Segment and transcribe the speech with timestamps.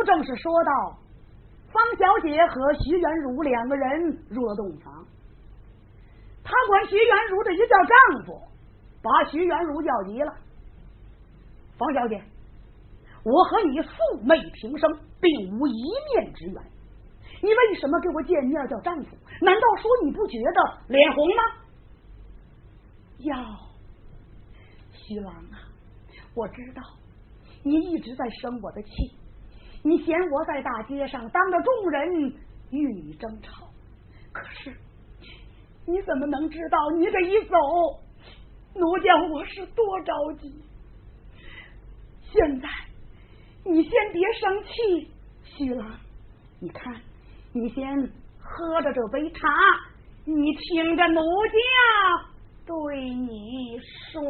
[0.00, 0.98] 上回书正是说到，
[1.72, 4.00] 方小姐和徐元如两个人
[4.30, 5.06] 入了洞房，
[6.42, 8.40] 她管徐元如的一叫丈夫，
[9.02, 10.34] 把徐元如叫急了。
[11.76, 12.22] 方小姐，
[13.24, 15.82] 我和你素昧平生，并无一
[16.14, 16.62] 面之缘，
[17.42, 19.16] 你为什么给我见面叫丈夫？
[19.40, 21.42] 难道说你不觉得脸红吗？
[23.18, 23.34] 哟，
[24.92, 25.60] 徐郎啊，
[26.34, 26.82] 我知道
[27.62, 28.90] 你一直在生我的气，
[29.82, 32.34] 你嫌我在大街上当着众人
[32.70, 33.66] 与你争吵，
[34.32, 34.76] 可是
[35.86, 37.56] 你怎么能知道你这一走，
[38.74, 40.54] 奴家我是多着急？
[42.30, 42.68] 现在
[43.64, 45.10] 你先别生气，
[45.42, 45.98] 徐郎，
[46.60, 46.94] 你看，
[47.52, 47.84] 你先
[48.38, 49.48] 喝着这杯茶，
[50.24, 51.58] 你听着奴家
[52.66, 53.78] 对你
[54.12, 54.22] 说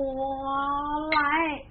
[1.12, 1.66] 来。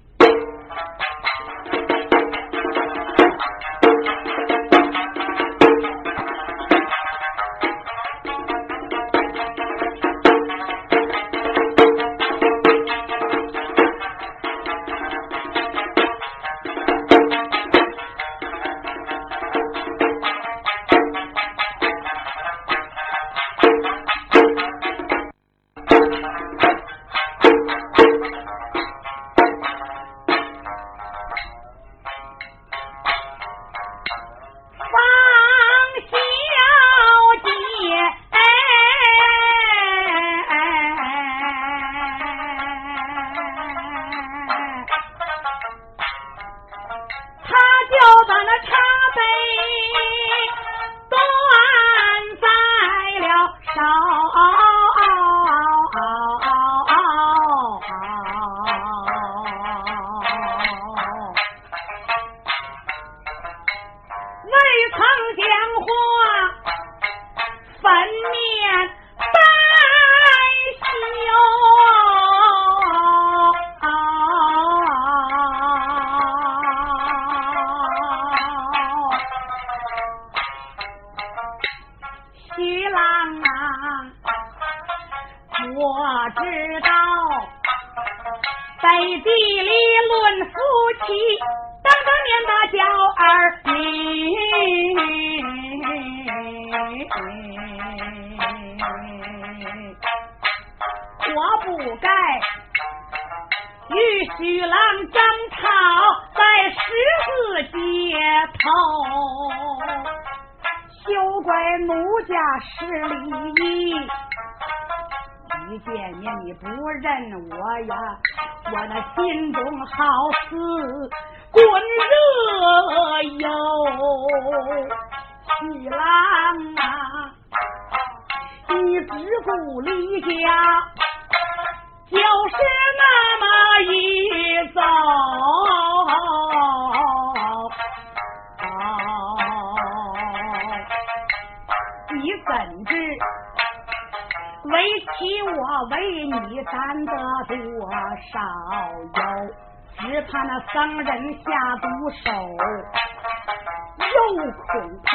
[154.52, 155.10] 恐怕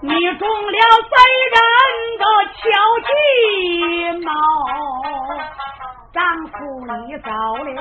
[0.00, 0.78] 你中了
[1.10, 1.14] 贼
[1.52, 1.56] 人
[2.18, 2.24] 的
[2.58, 2.60] 巧
[3.06, 3.10] 计
[4.24, 4.28] 谋。
[6.12, 6.52] 丈夫
[7.06, 7.80] 你早了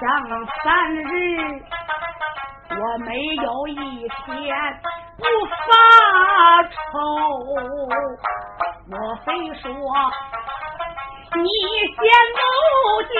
[0.00, 0.04] 上
[0.64, 1.04] 三日，
[2.70, 3.74] 我没有一
[4.08, 4.26] 天
[5.18, 5.22] 不
[5.66, 5.66] 发
[6.64, 6.74] 愁。
[8.88, 8.94] 莫
[9.24, 9.26] 非
[9.60, 9.64] 说
[11.34, 11.48] 你
[11.86, 11.98] 嫌
[12.36, 12.40] 奴
[13.02, 13.14] 家？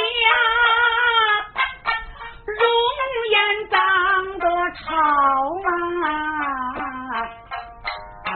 [3.26, 3.38] 容颜
[3.70, 3.78] 长
[4.38, 4.84] 得丑
[8.24, 8.30] 啊，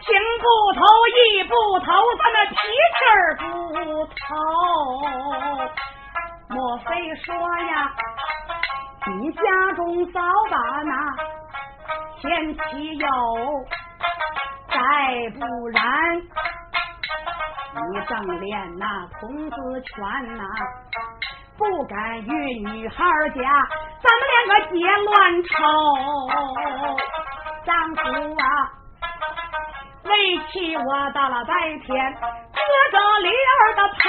[0.00, 0.08] 青
[0.40, 0.44] 不
[0.74, 1.86] 头一不头，
[2.18, 3.42] 咱那皮气儿不
[4.06, 4.16] 透。
[6.48, 6.84] 莫非
[7.24, 7.74] 说呀，
[9.06, 9.42] 你家
[9.76, 10.20] 中早
[10.50, 10.92] 把那
[12.20, 12.22] 前
[12.54, 13.06] 妻有，
[14.68, 14.76] 再
[15.38, 15.80] 不然
[17.76, 18.84] 你正练那
[19.20, 19.92] 童子拳
[20.36, 20.42] 呐。
[21.56, 23.40] 不敢与女孩家，
[24.02, 25.52] 咱们两个结乱仇。
[27.64, 28.00] 丈夫
[28.42, 28.44] 啊，
[30.04, 30.10] 为
[30.50, 31.54] 妻我到了白
[31.84, 32.20] 天，隔
[32.90, 34.06] 着帘儿的盼，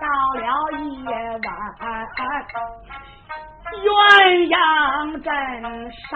[0.00, 0.42] 到了
[0.78, 1.48] 夜晚，
[3.82, 3.86] 鸳
[4.48, 4.56] 鸯
[5.20, 5.30] 枕
[5.90, 6.10] 上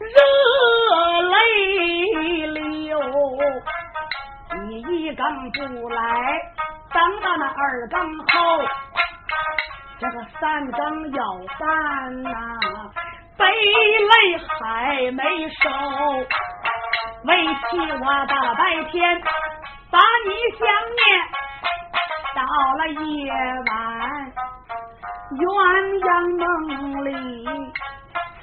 [0.00, 0.04] 热
[1.22, 1.34] 泪
[2.48, 2.98] 流。
[4.66, 5.98] 你一更不来。
[6.92, 8.64] 等到那二更后，
[9.98, 11.22] 这个三更要
[11.58, 12.30] 饭呐，
[13.36, 15.68] 悲泪还没收，
[17.24, 17.36] 为
[17.70, 19.20] 替我大白天
[19.90, 20.66] 把你想
[20.96, 21.06] 念，
[22.34, 22.40] 到
[22.76, 23.32] 了夜
[23.70, 23.72] 晚
[25.32, 25.40] 鸳
[26.00, 27.10] 鸯梦里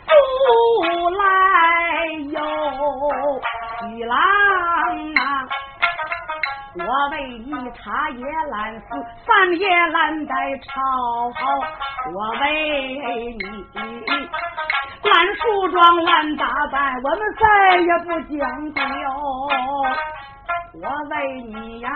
[0.07, 1.21] 复来
[2.31, 2.39] 哟，
[3.89, 4.15] 玉郎
[5.15, 5.21] 啊！
[6.75, 8.87] 我为你茶叶懒死，
[9.25, 10.71] 饭也懒在炒。
[12.11, 12.43] 我为
[13.33, 13.43] 你
[15.03, 18.81] 烂梳妆烂打扮，我们再也不讲究。
[20.81, 21.89] 我为你呀，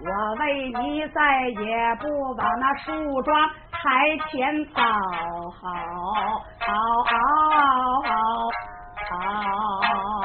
[0.00, 4.80] 我为你再也不把那梳妆台前操
[5.60, 5.62] 好，
[6.60, 7.04] 好，
[9.10, 10.19] 好。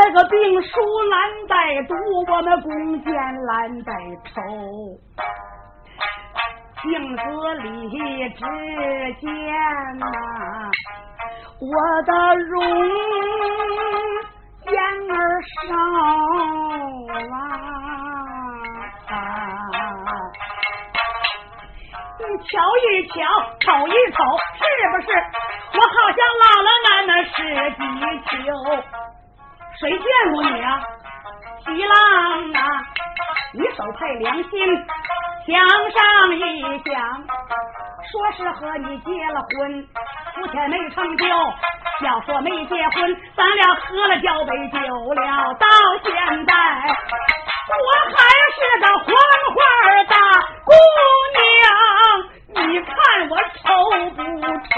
[0.00, 0.68] 这个病书
[1.10, 1.18] 难
[1.48, 1.92] 带读，
[2.28, 3.12] 我们弓箭
[3.46, 3.92] 难带
[4.26, 4.30] 抽。
[6.80, 6.86] 镜
[7.16, 7.22] 子
[7.64, 7.66] 里
[8.30, 8.40] 只
[9.20, 9.28] 见
[9.98, 10.06] 呐，
[11.58, 11.72] 我
[12.04, 12.54] 的容
[14.70, 14.78] 颜
[15.10, 15.12] 儿
[15.66, 15.74] 少
[19.10, 19.10] 啊！
[22.20, 22.48] 你瞧
[22.78, 23.18] 一瞧，
[23.58, 24.22] 瞅一瞅，
[24.54, 24.62] 是
[24.92, 25.08] 不是？
[25.74, 27.34] 我好像老了俺那十
[27.72, 27.82] 几
[28.46, 28.46] 秋。
[29.80, 30.82] 谁见过你啊，
[31.64, 31.96] 徐浪
[32.52, 32.82] 啊？
[33.54, 34.50] 你手配良心，
[35.46, 35.56] 想
[35.92, 36.38] 上一
[36.84, 37.24] 想，
[38.10, 39.88] 说是和你结了婚，
[40.34, 41.24] 夫妻没成就。
[42.04, 44.78] 要说没结婚，咱俩喝了交杯酒
[45.14, 45.66] 了，到
[46.04, 46.52] 现在
[47.70, 48.18] 我还
[48.54, 49.06] 是个黄
[49.54, 49.58] 花
[50.08, 50.14] 大
[50.64, 50.72] 姑
[51.38, 52.90] 娘，你看
[53.30, 53.66] 我丑
[54.16, 54.20] 不
[54.68, 54.76] 丑？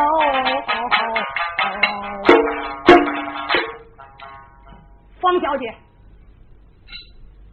[5.20, 5.75] 方小姐，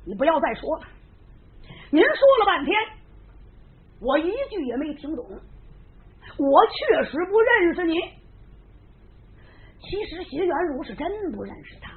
[0.06, 0.88] 你不要再说了。
[1.92, 2.76] 您说了半天，
[4.00, 5.26] 我一句也没听懂。
[5.26, 7.94] 我确实不认识你。
[9.80, 11.92] 其实徐元如是真不认识他，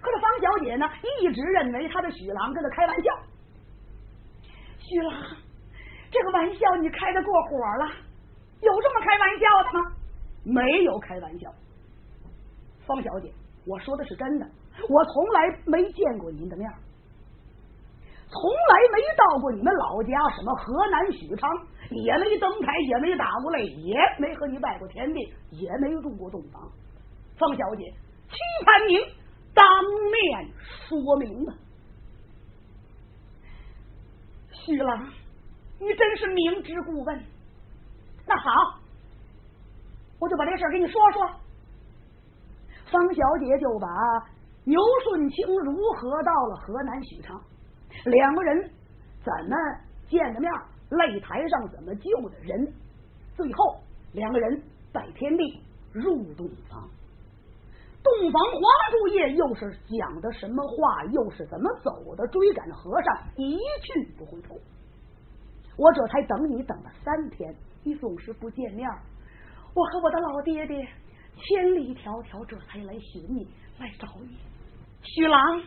[0.00, 0.86] 可是方小姐呢，
[1.20, 3.10] 一直认为他的许郎跟他开玩笑。
[4.78, 5.36] 许郎，
[6.10, 7.92] 这个玩笑你开的过火了。
[8.60, 9.92] 有这么开玩笑的吗？
[10.44, 11.52] 没有开玩笑。
[12.86, 13.32] 方小姐，
[13.68, 14.46] 我说的是真的。
[14.88, 16.70] 我从来没见过您的面，
[18.30, 21.50] 从来没到过你们老家，什么河南许昌，
[21.90, 25.20] 也没登台，也没打过擂，也没和你拜过天地，
[25.50, 26.62] 也没入过洞房。
[27.36, 27.84] 方小姐，
[28.28, 29.00] 期盼您
[29.52, 29.66] 当
[30.12, 30.50] 面
[30.88, 31.52] 说明吧。
[34.52, 35.12] 许郎，
[35.80, 37.22] 你真是明知故问。
[38.26, 38.78] 那好，
[40.20, 41.47] 我就把这事给你说说。
[42.90, 43.88] 方小姐就把。
[44.64, 47.40] 牛顺清如何到了河南许昌？
[48.04, 48.70] 两个人
[49.24, 49.56] 怎么
[50.10, 50.52] 见的面？
[50.90, 52.70] 擂台上怎么救的人？
[53.34, 53.80] 最后
[54.12, 54.62] 两个人
[54.92, 56.86] 拜天地入洞房。
[58.04, 58.60] 洞房花
[58.90, 61.04] 烛夜又是讲的什么话？
[61.12, 62.26] 又是怎么走的？
[62.28, 64.54] 追赶和尚一去不回头。
[65.78, 68.86] 我这才等你等了三天，你总是不见面。
[69.72, 70.86] 我和我的老爹爹
[71.38, 73.46] 千里迢迢，这才来寻你，
[73.78, 74.36] 来找你。
[75.02, 75.58] 徐郎，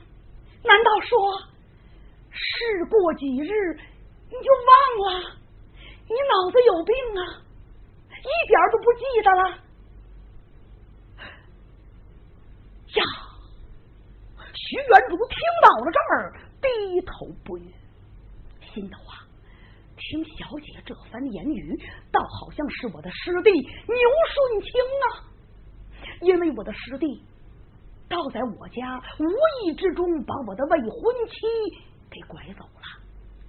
[0.64, 1.40] 难道说
[2.30, 3.80] 事过几日
[4.30, 4.70] 你就忘
[5.08, 5.38] 了？
[6.08, 7.42] 你脑子有病啊！
[8.22, 9.44] 一点都不记得了
[12.96, 13.02] 呀！
[14.54, 17.12] 徐元竹听到了这儿，低头
[17.44, 17.74] 不语，
[18.74, 19.26] 心的话，
[19.98, 21.76] 听小姐这番言语，
[22.12, 24.70] 倒好像是我的师弟牛顺清
[25.02, 25.31] 啊，
[26.22, 27.22] 因为我的师弟。
[28.10, 29.24] 倒在我家，无
[29.64, 31.34] 意之中把我的未婚妻
[32.10, 33.00] 给拐走了。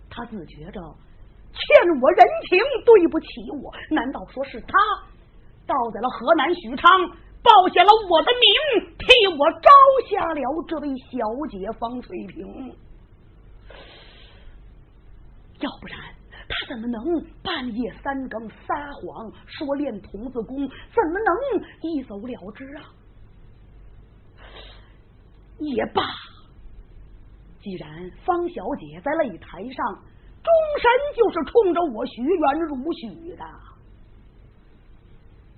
[0.09, 0.81] 他自觉着
[1.50, 3.26] 欠我人情，对不起
[3.61, 3.75] 我。
[3.91, 4.79] 难道说是他
[5.67, 6.88] 倒在了河南许昌，
[7.43, 9.69] 报下了我的名，替我招
[10.09, 11.19] 下了这位小
[11.50, 12.73] 姐方翠萍？
[15.59, 15.99] 要不然
[16.52, 17.02] 他怎么能
[17.42, 20.68] 半夜三更撒谎说练童子功？
[20.68, 21.35] 怎么能
[21.80, 22.85] 一走了之啊？
[25.59, 26.02] 也罢，
[27.61, 30.02] 既然方小姐在擂台上
[30.42, 33.44] 终身就是冲着我徐元如许的，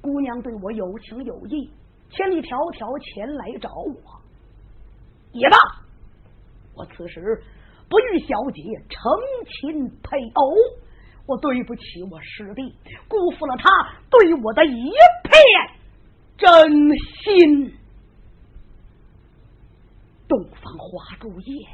[0.03, 1.73] 姑娘对我有情有义，
[2.11, 4.21] 千里迢迢前来找我，
[5.33, 5.57] 也罢，
[6.77, 7.43] 我此时
[7.89, 9.01] 不与小姐成
[9.49, 10.53] 亲配偶，
[11.27, 12.63] 我对不起我师弟，
[13.09, 13.69] 辜负了他
[14.11, 15.33] 对我的一片
[16.37, 17.75] 真心。
[20.29, 21.69] 洞房花烛夜，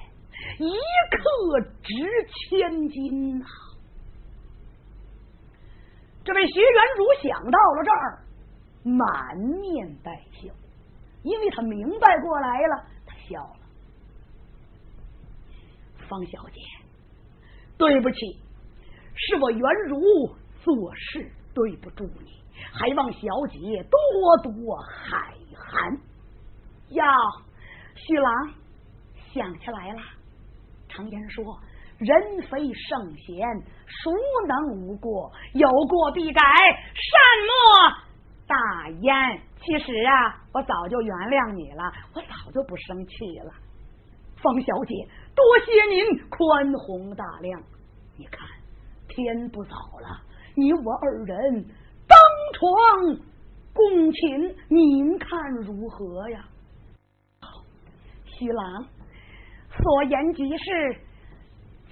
[0.58, 1.94] 一刻值
[2.28, 3.46] 千金呐！
[6.22, 8.22] 这位徐元儒想到了这儿，
[8.84, 10.52] 满面带笑，
[11.22, 13.56] 因为他明白过来了，他笑了。
[16.08, 16.60] 方小姐，
[17.78, 18.18] 对不起，
[19.26, 20.00] 是我袁如
[20.62, 22.30] 做事对不住你，
[22.72, 23.58] 还望小姐
[23.90, 25.98] 多多海涵。
[26.90, 27.04] 呀，
[27.94, 28.32] 徐郎
[29.32, 30.00] 想起来了，
[30.88, 31.44] 常言说。
[31.98, 33.46] 人非圣贤，
[33.86, 34.10] 孰
[34.48, 35.30] 能无过？
[35.52, 37.92] 有过必改，善莫
[38.46, 39.42] 大焉。
[39.60, 43.52] 其实啊，我早就原谅你了，我早就不生气了。
[44.42, 44.94] 方小姐，
[45.36, 47.62] 多谢您宽宏大量。
[48.16, 48.48] 你看，
[49.10, 50.22] 天不早了，
[50.54, 51.64] 你我二人
[52.08, 52.16] 登
[52.54, 53.18] 床
[53.72, 55.28] 共寝，您看
[55.66, 56.44] 如何呀？
[58.24, 58.86] 徐郎
[59.76, 60.96] 所言极是。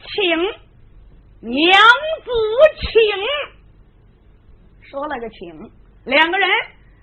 [0.01, 1.73] 请娘
[2.25, 2.31] 子，
[2.81, 2.89] 请
[4.89, 5.71] 说了个请，
[6.05, 6.49] 两个人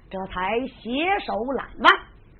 [0.10, 1.93] 这才携手揽腕，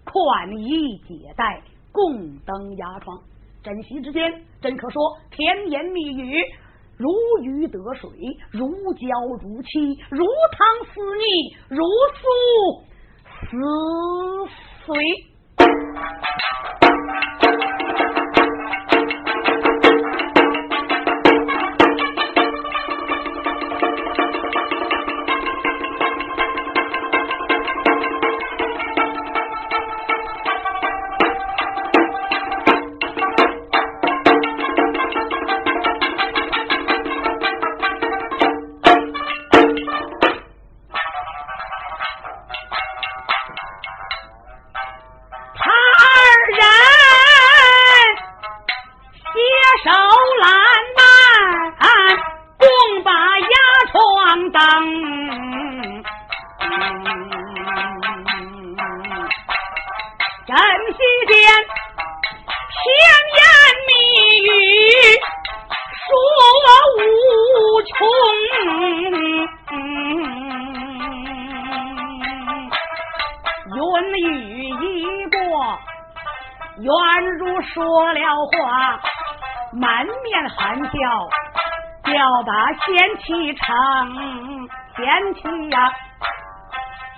[0.05, 3.22] 宽衣解带，共登牙床。
[3.62, 6.41] 枕席之间，真可说甜言蜜语，
[6.98, 7.10] 如
[7.44, 8.10] 鱼得水，
[8.52, 9.08] 如胶
[9.42, 11.24] 如漆，如汤似蜜，
[11.70, 11.84] 如
[12.16, 12.24] 酥
[13.50, 13.52] 似
[14.86, 14.96] 水。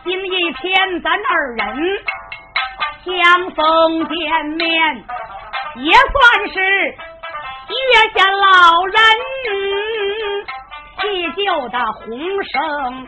[0.04, 1.66] 今一天咱二人
[3.04, 5.04] 相逢见面，
[5.76, 8.94] 也算是月下老人
[11.02, 12.08] 祭旧的红
[12.44, 13.08] 绳，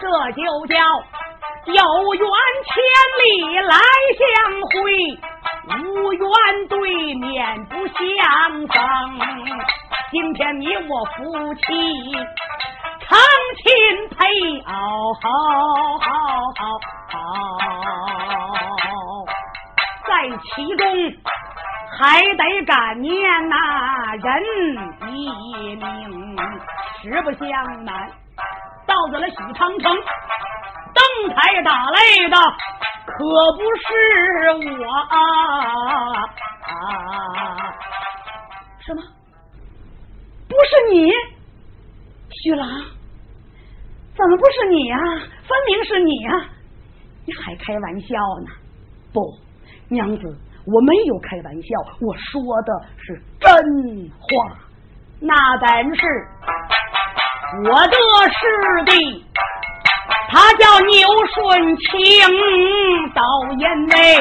[0.00, 0.74] 这就叫
[1.66, 2.24] 有缘
[2.64, 2.72] 千
[3.22, 3.24] 里
[3.60, 3.72] 来
[4.18, 4.24] 相
[4.68, 4.74] 会，
[5.68, 6.22] 无缘
[6.68, 6.74] 对
[7.14, 7.96] 面不相
[8.66, 8.74] 逢。
[10.10, 11.62] 今天你我夫妻
[13.00, 13.18] 成
[13.62, 13.64] 亲
[14.10, 14.16] 配
[14.66, 14.72] 偶，
[20.06, 20.10] 在
[20.54, 20.82] 其中
[21.98, 23.12] 还得感念
[23.48, 23.54] 那
[24.16, 24.26] 人
[25.14, 25.14] 一
[25.76, 25.82] 名。
[27.02, 27.44] 实不相
[27.84, 27.92] 瞒，
[29.04, 29.94] 到了了许长城，
[30.94, 32.36] 登台打擂的
[33.04, 33.12] 可
[33.52, 33.84] 不是
[34.80, 35.14] 我啊！
[38.80, 39.02] 什么？
[40.48, 41.12] 不是你，
[42.30, 42.66] 徐郎，
[44.16, 44.96] 怎么不是你呀？
[44.96, 46.48] 分明是你呀！
[47.26, 48.50] 你还开玩笑呢？
[49.12, 49.20] 不，
[49.88, 50.34] 娘子，
[50.66, 54.56] 我没有开玩笑，我说的是真话。
[55.20, 56.00] 那本是
[57.52, 57.96] 我的
[58.30, 59.24] 师弟，
[60.30, 61.92] 他叫牛顺清，
[63.14, 63.22] 倒
[63.58, 64.16] 因为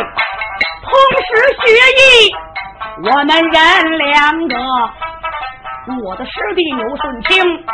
[0.84, 0.92] 同
[1.26, 1.64] 时学
[2.00, 2.04] 艺，
[3.10, 4.56] 我们人两个。
[6.06, 7.66] 我的师弟牛顺清，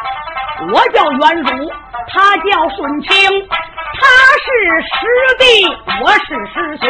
[0.72, 1.72] 我叫元儒，
[2.08, 3.10] 他叫顺清，
[4.00, 4.08] 他
[4.46, 4.48] 是
[4.82, 4.88] 师
[5.39, 5.44] 弟，
[6.01, 6.88] 我是师兄，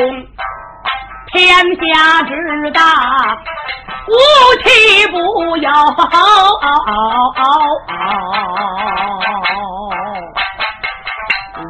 [1.32, 2.32] 天下之
[2.72, 2.82] 大，
[4.08, 4.12] 无
[4.64, 4.68] 奇
[5.12, 5.18] 不
[5.58, 5.70] 有。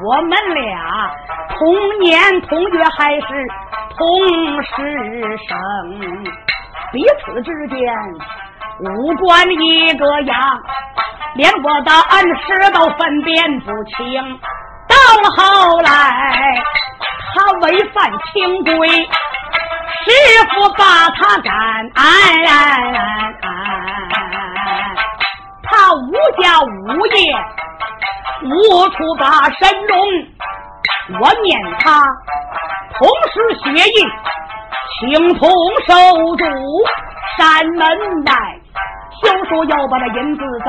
[0.05, 1.11] 我们俩
[1.57, 3.21] 同年同月，还是
[3.97, 4.01] 同
[4.63, 5.57] 时生，
[6.91, 7.77] 彼此之间。
[8.81, 10.37] 五官一个样，
[11.35, 14.39] 连我的恩师都分辨不清。
[14.99, 15.89] 到后来，
[17.33, 17.63] 他违
[17.93, 20.07] 反清规，师
[20.49, 21.51] 傅把他赶，
[25.63, 27.17] 他无家无业，
[28.43, 29.25] 无处把
[29.57, 29.97] 身容。
[31.19, 31.47] 我念
[31.79, 32.03] 他
[32.97, 33.97] 同时学艺，
[34.99, 35.47] 情同
[35.87, 35.93] 手
[36.35, 36.43] 足。
[37.37, 37.87] 山门
[38.25, 38.31] 外。
[39.21, 40.67] 休书又把那银子赠，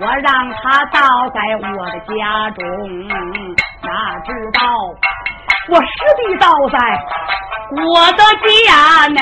[0.00, 1.00] 我让他倒
[1.34, 2.60] 在我的家中，
[3.82, 4.60] 哪知道
[5.68, 5.86] 我师
[6.16, 6.78] 弟倒在
[7.84, 8.22] 我的
[8.66, 9.20] 家内，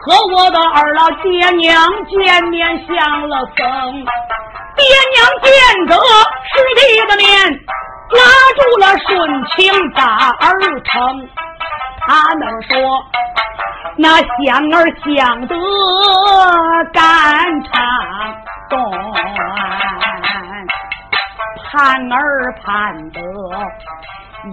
[0.00, 4.04] 和我的二老爹娘见面相了僧，
[4.76, 5.52] 爹娘见
[5.86, 7.26] 得师弟的面，
[8.10, 8.22] 拉
[8.58, 9.10] 住了顺
[9.50, 11.28] 情把儿疼，
[12.06, 13.04] 他们说。
[13.94, 15.54] 那想儿想得
[16.94, 17.72] 肝肠
[18.70, 18.80] 动，
[21.72, 23.20] 盼儿盼得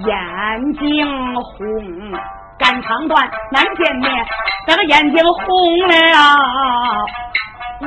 [0.07, 1.57] 眼睛红，
[2.57, 4.25] 肝肠断难见面，
[4.65, 5.43] 这个眼睛红
[5.89, 7.05] 了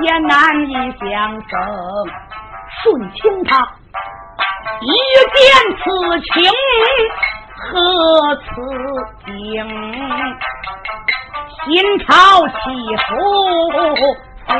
[0.02, 0.36] 也难
[0.68, 1.58] 以相生。
[2.82, 3.66] 顺清他
[4.82, 4.86] 一
[5.32, 5.40] 见
[5.78, 5.82] 此
[6.20, 6.32] 情
[7.56, 8.44] 何此
[9.24, 9.32] 景？
[11.64, 12.04] 心潮
[12.48, 12.54] 气
[12.96, 13.08] 出
[14.46, 14.50] 四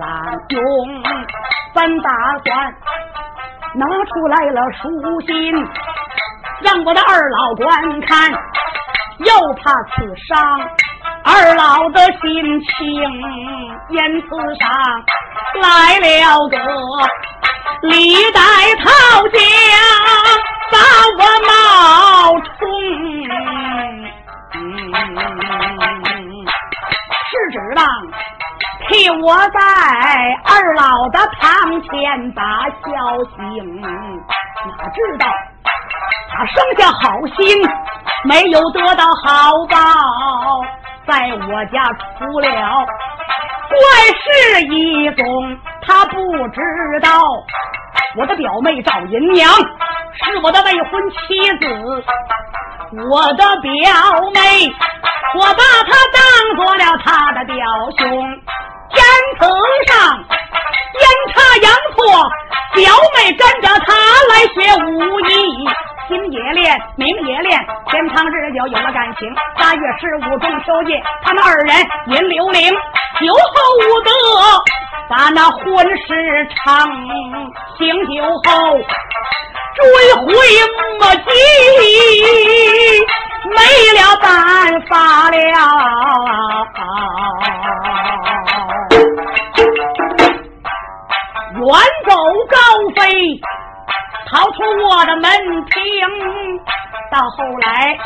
[0.00, 0.04] 郎
[0.48, 0.60] 勇，
[1.74, 2.10] 本打
[2.44, 2.74] 算
[3.78, 4.88] 拿出来了书
[5.26, 5.52] 信，
[6.62, 8.32] 让我的二老观看，
[9.18, 9.94] 又怕刺
[10.26, 10.58] 伤
[11.22, 12.70] 二老的心情，
[13.90, 14.28] 因此
[14.58, 14.64] 上
[15.60, 16.56] 来了个
[17.82, 18.40] 历代
[18.82, 18.88] 讨
[19.28, 19.38] 将
[20.72, 20.76] 把
[21.18, 22.56] 我冒充。
[27.36, 27.86] 是指望
[28.88, 29.60] 替我在
[30.44, 32.86] 二老的堂前把孝
[33.36, 35.26] 行，哪知道
[36.30, 37.62] 他生下好心，
[38.24, 39.76] 没有得到好报，
[41.06, 41.84] 在我家
[42.18, 42.46] 出了
[43.68, 43.76] 怪
[44.22, 45.58] 事一宗。
[45.86, 46.60] 他不知
[47.00, 47.22] 道
[48.18, 52.04] 我的表妹赵银娘是我的未婚妻子。
[53.10, 53.70] 我的表
[54.32, 54.72] 妹，
[55.34, 57.56] 我把她当做了他的表
[57.98, 58.08] 兄，
[58.90, 59.04] 天
[59.38, 59.50] 层
[59.86, 62.30] 上阴差阳错，
[62.74, 63.92] 表妹跟着他
[64.30, 65.68] 来学武艺，
[66.08, 69.28] 心也练，名也练，天长日久有了感情。
[69.58, 73.40] 八月十五中秋夜，他们二人饮刘伶，酒后
[73.82, 74.10] 无德，
[75.08, 75.64] 把那婚
[75.96, 76.64] 事成，
[77.78, 78.14] 醒酒
[78.44, 78.50] 后。
[79.76, 79.82] 追
[80.14, 80.24] 悔
[80.98, 81.28] 莫及，
[83.50, 83.58] 没
[84.00, 84.26] 了办
[84.88, 84.94] 法
[85.28, 85.36] 了。
[91.52, 91.62] 远
[92.08, 92.10] 走
[92.48, 92.56] 高
[92.96, 93.04] 飞，
[94.30, 94.56] 逃出
[94.88, 95.22] 我的门
[95.66, 95.74] 庭。
[97.12, 97.98] 到后来，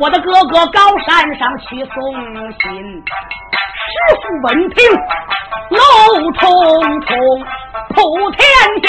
[0.00, 1.96] 我的哥哥高山上去送
[2.60, 3.04] 信，
[3.88, 4.78] 师傅闻听，
[5.70, 5.78] 怒
[6.32, 6.40] 冲
[7.02, 7.16] 冲，
[7.94, 8.40] 普天
[8.84, 8.88] 下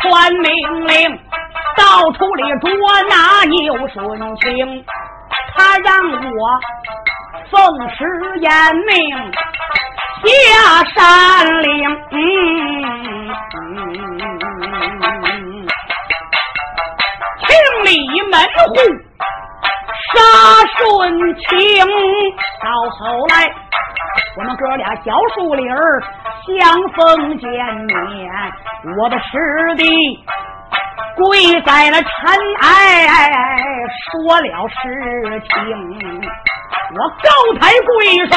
[0.00, 1.18] 传命令。
[1.76, 2.68] 到处里捉
[3.08, 4.84] 拿牛顺清，
[5.54, 6.60] 他让我
[7.50, 8.04] 奉师
[8.40, 8.50] 严
[8.86, 8.92] 命
[10.22, 10.28] 下
[10.94, 11.68] 山岭，
[17.46, 17.48] 清
[17.84, 17.88] 理
[18.30, 18.34] 门
[18.68, 18.74] 户
[20.12, 20.18] 杀
[20.78, 21.44] 顺清。
[22.62, 22.66] 到
[22.98, 23.34] 后来，
[24.38, 26.02] 我们哥俩小树林儿
[26.46, 28.30] 相逢见面，
[28.98, 29.84] 我的师弟。
[31.16, 32.08] 跪在了尘
[32.62, 33.08] 埃，
[34.10, 35.50] 说了实情。
[36.92, 37.28] 我高
[37.60, 37.90] 抬贵
[38.30, 38.36] 手，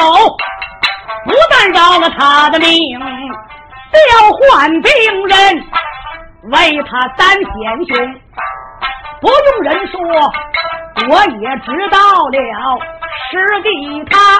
[1.25, 3.97] 不但饶了他的命，调
[4.31, 4.91] 换兵
[5.27, 5.33] 人
[6.51, 7.45] 为他担险
[7.87, 7.91] 凶。
[9.23, 9.97] 不用人说，
[11.09, 12.77] 我也知道了，
[13.31, 14.37] 师弟他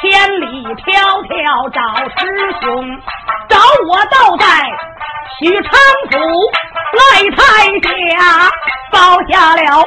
[0.00, 0.86] 千里迢
[1.26, 2.22] 迢找师
[2.60, 3.00] 兄，
[3.48, 3.58] 找
[3.88, 4.46] 我倒在。
[5.40, 5.72] 许昌
[6.08, 6.12] 府
[7.00, 7.02] 来
[7.34, 7.40] 台
[8.12, 8.48] 下
[8.92, 9.84] 报下了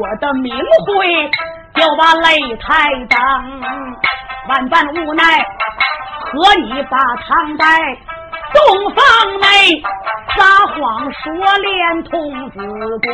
[0.00, 0.52] 我的名
[0.84, 1.30] 讳，
[1.76, 2.26] 就把擂
[2.58, 3.16] 台当。
[4.48, 5.22] 万般无奈，
[6.24, 7.64] 和你把唐代
[8.52, 9.80] 洞房内
[11.12, 12.56] 说连童子
[13.00, 13.08] 功，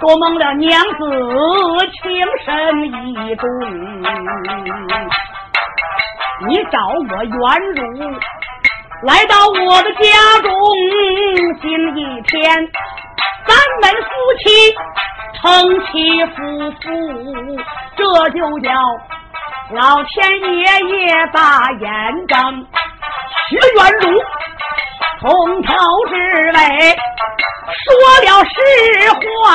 [0.00, 0.88] 做梦了娘子
[2.02, 2.02] 情
[2.44, 2.46] 深
[2.84, 3.42] 意重。
[6.46, 7.36] 你找我冤
[7.74, 7.78] 辱。
[9.04, 10.02] 来到我的家
[10.42, 10.50] 中，
[11.60, 12.42] 今一天，
[13.46, 14.08] 咱们夫
[14.40, 14.44] 妻
[15.40, 15.46] 成
[15.86, 16.36] 妻夫
[16.80, 16.84] 妇，
[17.96, 18.68] 这就叫
[19.70, 22.66] 老天爷爷把眼睁。
[23.50, 24.18] 薛元儒
[25.20, 25.72] 从头
[26.08, 26.14] 至
[26.52, 26.56] 尾
[27.84, 27.84] 说
[28.24, 28.50] 了实
[29.12, 29.46] 话，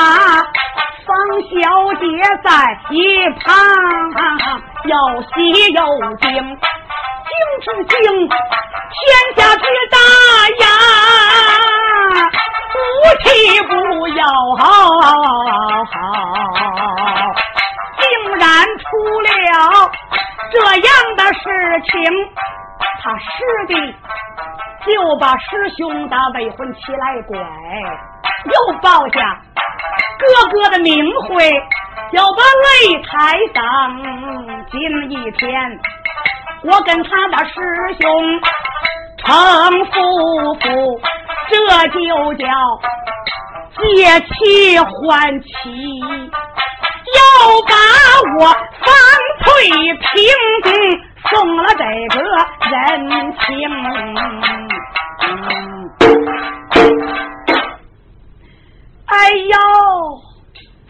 [1.06, 1.10] 方
[1.49, 1.52] 小
[1.95, 2.04] 姐
[2.43, 2.47] 在
[2.91, 2.95] 一
[3.39, 3.45] 旁
[4.86, 5.34] 又喜
[5.73, 5.80] 又
[6.17, 6.23] 惊。
[7.26, 7.95] 惊之惊，
[8.30, 9.02] 天
[9.36, 9.97] 下之大
[10.60, 10.65] 呀，
[12.71, 12.76] 夫
[13.23, 13.28] 妻
[13.62, 13.71] 不
[14.10, 14.21] 要，
[14.58, 14.62] 竟
[18.44, 18.86] 然出
[19.22, 19.30] 了
[20.52, 21.42] 这样的事
[21.90, 21.94] 情，
[23.02, 23.26] 他师
[23.68, 23.74] 弟
[24.86, 29.42] 就把师兄的未婚妻来拐，又报下
[30.20, 31.50] 哥哥的名讳，
[32.12, 33.62] 要把擂台上
[34.70, 34.76] 今
[35.10, 35.80] 一天，
[36.64, 37.54] 我跟他的师
[38.02, 38.42] 兄
[39.20, 41.02] 成夫妇，
[41.50, 41.54] 这
[41.88, 42.46] 就叫
[43.78, 45.48] 借妻还妻，
[47.16, 47.20] 要
[47.68, 47.74] 把
[48.39, 48.88] 我方
[49.44, 49.46] 翠
[49.94, 50.08] 萍。
[51.30, 52.22] 送了这个
[52.70, 52.78] 人
[53.32, 53.42] 情，
[59.06, 59.58] 哎呦，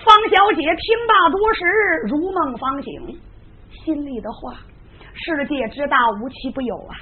[0.03, 1.63] 方小姐听罢多时，
[2.09, 2.91] 如梦方醒，
[3.85, 4.55] 心里的话，
[5.13, 6.97] 世界之大，无奇不有啊！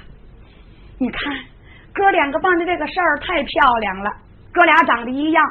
[0.98, 1.34] 你看，
[1.92, 4.12] 哥两个办的这个事儿太漂亮了，
[4.52, 5.44] 哥俩长得一样，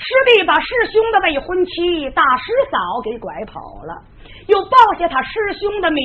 [0.00, 4.02] 师弟把师兄的未婚妻大师嫂给拐跑了，
[4.48, 6.04] 又报下他师兄的名。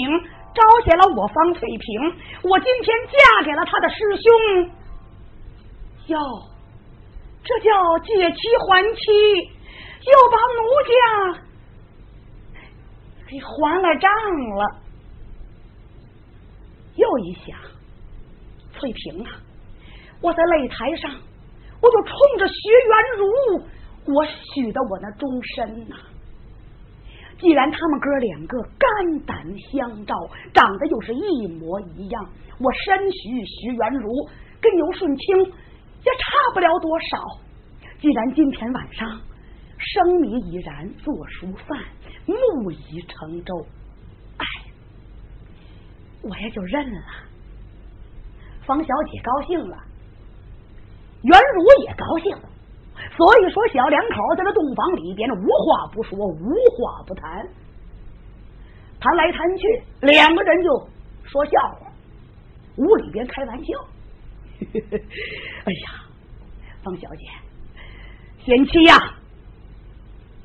[0.55, 4.71] 招下了我方翠萍，我今天嫁给了他的师兄，
[6.08, 6.17] 哟，
[7.43, 9.01] 这叫借妻还妻，
[10.05, 10.95] 又把奴家
[13.27, 14.10] 给还了账
[14.55, 14.79] 了。
[16.95, 17.58] 又一想，
[18.79, 19.36] 翠萍啊，
[20.21, 21.12] 我在擂台上，
[21.81, 22.55] 我就冲着薛
[22.88, 23.67] 元如，
[24.07, 25.95] 我许的我那终身呐。
[27.37, 30.15] 既然他们哥两个肝胆相照，
[30.53, 34.09] 长得又是一模一样，我深许徐元如
[34.61, 37.17] 跟尤顺清也差不了多少。
[37.99, 39.19] 既然今天晚上
[39.77, 41.77] 生米已燃，做熟饭，
[42.25, 43.65] 木已成舟，
[44.37, 44.45] 哎，
[46.21, 47.01] 我也就认了。
[48.65, 49.77] 方小姐高兴了，
[51.23, 52.54] 元如也高兴。
[53.15, 57.47] 所以说，小两口在这洞房里边，无话不说，无话不谈，
[58.99, 60.69] 谈来谈去，两个人就
[61.23, 61.91] 说笑话，
[62.77, 63.86] 屋里边开玩笑。
[65.65, 66.05] 哎呀，
[66.84, 67.25] 方小姐，
[68.45, 68.97] 贤妻呀，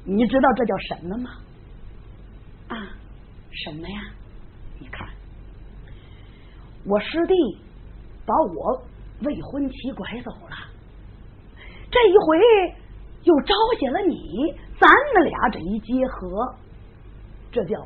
[0.04, 1.30] 你知道这叫什么吗？
[2.68, 2.76] 啊，
[3.50, 4.00] 什么呀？
[4.78, 5.08] 你看，
[6.84, 7.34] 我师弟
[8.26, 8.82] 把我
[9.22, 10.69] 未婚妻拐走了。
[11.90, 12.38] 这一回
[13.24, 16.54] 又招下了你，咱们俩这一结合，
[17.50, 17.76] 这叫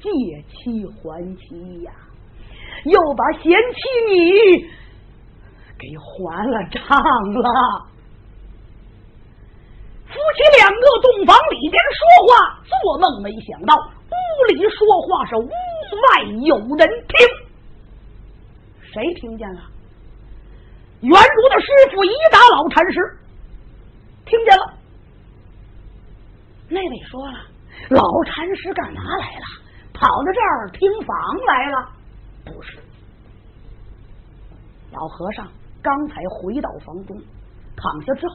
[0.00, 0.10] 借
[0.48, 1.92] 妻还妻呀，
[2.84, 3.50] 又把贤妻
[4.08, 4.62] 你
[5.78, 6.80] 给还了账
[7.34, 7.86] 了。
[10.06, 17.28] 夫妻两个洞房里边说话，做梦没想到屋里说话是屋外有人听，
[18.92, 19.60] 谁听见了？
[21.02, 23.16] 元如的师傅一打老禅师。
[24.30, 24.78] 听见了，
[26.68, 27.38] 那位说了，
[27.88, 29.46] 老禅师干嘛来了？
[29.92, 31.88] 跑到这儿听房来了？
[32.44, 32.78] 不是，
[34.92, 35.50] 老和尚
[35.82, 37.20] 刚才回到房中，
[37.76, 38.34] 躺下之后，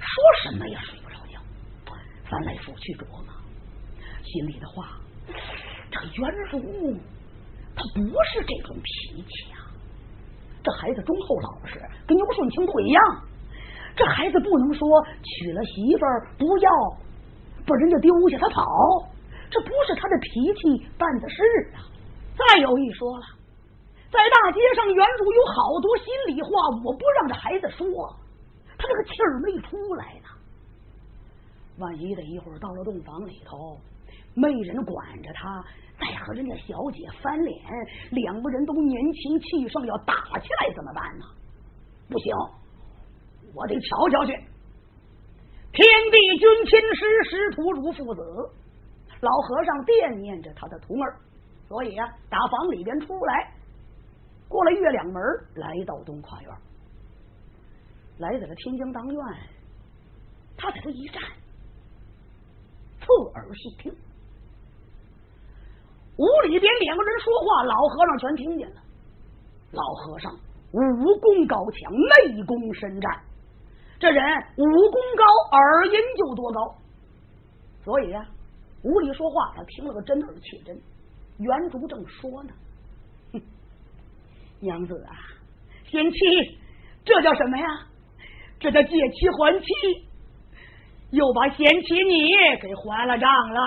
[0.00, 0.10] 说
[0.42, 1.40] 什么也睡不着觉，
[2.28, 3.32] 翻来覆去琢磨，
[4.24, 4.98] 心里的话，
[5.88, 6.98] 这袁如
[7.76, 9.70] 他不是这种脾气啊，
[10.64, 13.22] 这孩子忠厚老实，跟牛顺清不一样。
[13.98, 14.86] 这孩子不能说
[15.24, 16.70] 娶了媳妇儿不要，
[17.66, 18.62] 把人家丢下他跑，
[19.50, 21.42] 这不是他的脾气办的事
[21.74, 21.82] 啊！
[22.38, 23.26] 再有一说了，
[24.12, 26.48] 在大街上，原主有好多心里话，
[26.84, 27.84] 我不让这孩子说，
[28.78, 30.28] 他这个气儿没出来呢。
[31.78, 33.76] 万一的一会儿到了洞房里头，
[34.34, 35.64] 没人管着他，
[35.98, 37.58] 再和人家小姐翻脸，
[38.12, 41.24] 两个人都年轻气盛，要打起来怎么办呢？
[42.08, 42.32] 不行。
[43.54, 44.32] 我得瞧瞧去。
[45.72, 48.22] 天地君亲师，师徒如父子。
[49.20, 51.16] 老和尚惦念着他的徒儿，
[51.66, 53.52] 所以啊，打房里边出来，
[54.48, 55.22] 过了月亮门，
[55.54, 56.50] 来到东跨院，
[58.18, 59.24] 来在了天津当院。
[60.56, 61.20] 他在这一站，
[63.00, 63.92] 侧耳细听，
[66.16, 68.82] 屋里边两个人说话，老和尚全听见了。
[69.72, 70.32] 老和尚
[70.72, 73.27] 武功高强，内功深湛。
[73.98, 74.24] 这人
[74.56, 75.24] 武功高，
[75.56, 76.74] 耳音就多高，
[77.84, 78.24] 所以呀，
[78.84, 80.80] 屋里说话他听了个真耳切真。
[81.38, 82.52] 袁竹正说呢，
[83.32, 83.40] 哼，
[84.60, 85.12] 娘子啊，
[85.90, 86.18] 贤妻，
[87.04, 87.64] 这叫什么呀？
[88.60, 89.66] 这叫借妻还妻，
[91.10, 93.60] 又把贤妻你给还了账了。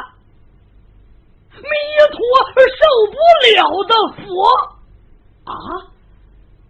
[1.54, 1.62] 弥
[2.10, 2.17] 陀
[2.56, 3.17] 受不
[3.48, 4.24] 了的佛
[5.44, 5.54] 啊！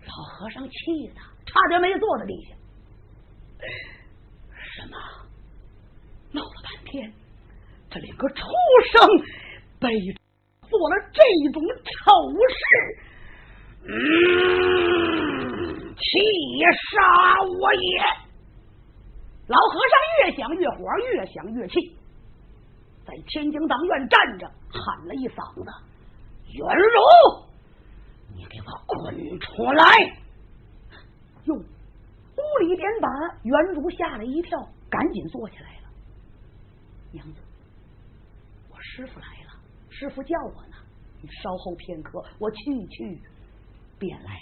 [0.07, 2.55] 老和尚气的差点没坐在地下。
[4.75, 4.97] 什么？
[6.33, 7.11] 闹了半天，
[7.89, 8.35] 这两个畜
[8.91, 9.01] 生
[9.79, 9.89] 背
[10.69, 11.21] 做了这
[11.51, 11.91] 种丑
[12.47, 12.63] 事，
[13.83, 13.91] 嗯，
[15.95, 16.01] 气
[16.91, 16.95] 杀
[17.43, 17.99] 我也！
[19.47, 19.93] 老和尚
[20.23, 21.93] 越想越火，越想越气，
[23.05, 25.69] 在天津当院站着，喊了一嗓子
[26.55, 27.03] ：“袁荣，
[28.33, 29.83] 你给我滚出来！”
[31.43, 31.61] 哟，
[32.51, 33.07] 屋里边把
[33.43, 34.59] 袁如吓了一跳，
[34.89, 35.89] 赶紧坐起来了。
[37.11, 37.41] 娘子，
[38.69, 39.59] 我师傅来了，
[39.89, 40.75] 师傅叫我呢。
[41.21, 42.57] 你稍后片刻，我去
[42.89, 43.21] 去
[43.99, 44.41] 便来。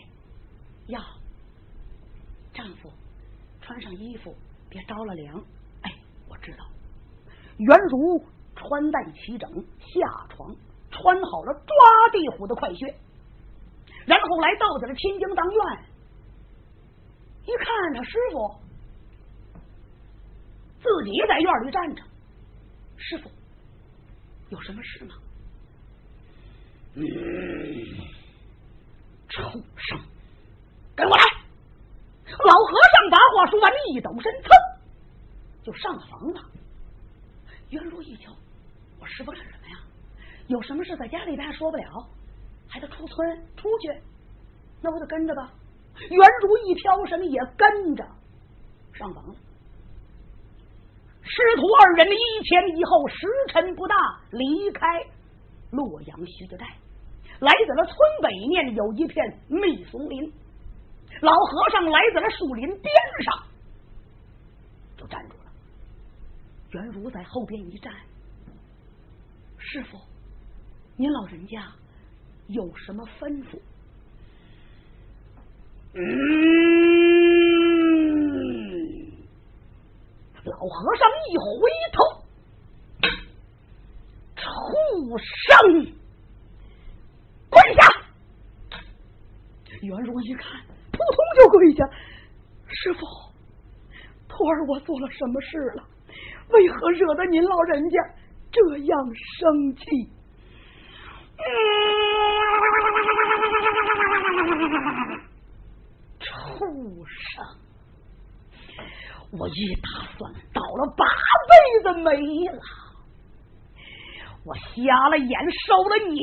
[0.87, 1.05] 呀，
[2.53, 2.89] 丈夫，
[3.61, 4.33] 穿上衣服，
[4.69, 5.43] 别着了凉。
[5.81, 5.93] 哎，
[6.29, 6.65] 我知道。
[7.57, 8.23] 袁如
[8.55, 10.55] 穿戴齐整，下床
[10.89, 11.75] 穿好了抓
[12.11, 12.87] 地虎的快靴，
[14.05, 15.88] 然后来到在了天津当院。
[17.49, 18.55] 一看他师傅
[20.81, 22.03] 自己在院里站着。
[22.95, 23.31] 师傅，
[24.49, 25.15] 有什么事吗？
[26.93, 27.03] 嗯，
[29.29, 29.41] 畜
[29.75, 29.99] 生，
[30.95, 31.23] 跟我来！
[32.27, 34.49] 老和尚把话说完，一抖身，噌，
[35.63, 36.39] 就上了房子。
[37.71, 38.31] 袁如一瞧，
[38.99, 39.79] 我师傅干什么呀？
[40.47, 42.07] 有什么事在家里边还说不了，
[42.67, 44.01] 还得出村出去？
[44.81, 45.51] 那我就跟着吧。
[46.09, 48.03] 袁如一飘身，也跟着
[48.93, 49.35] 上房了。
[51.23, 53.95] 师徒二人一前一后，时辰不大，
[54.31, 54.87] 离开
[55.71, 56.65] 洛阳徐家寨，
[57.39, 60.33] 来到了村北面有一片密松林。
[61.21, 63.43] 老和尚来在了树林边上，
[64.97, 65.51] 就站住了。
[66.71, 67.93] 袁如在后边一站，
[69.57, 69.99] 师傅，
[70.95, 71.71] 您老人家
[72.47, 73.59] 有什么吩咐？
[75.93, 76.01] 嗯。
[80.45, 81.97] 老和尚一回头，
[84.35, 84.41] 畜
[85.17, 85.53] 生，
[87.49, 87.79] 跪下！
[89.81, 91.85] 袁如一看，扑通就跪下。
[92.67, 92.99] 师傅，
[94.27, 95.83] 徒儿我做了什么事了？
[96.49, 97.99] 为何惹得您老人家
[98.51, 99.85] 这样生气？
[101.37, 101.41] 嗯
[107.19, 107.45] 生！
[109.31, 111.05] 我一打算倒了八
[111.47, 111.53] 辈
[111.83, 112.09] 子霉
[112.49, 112.61] 了，
[114.43, 116.19] 我瞎了眼收了你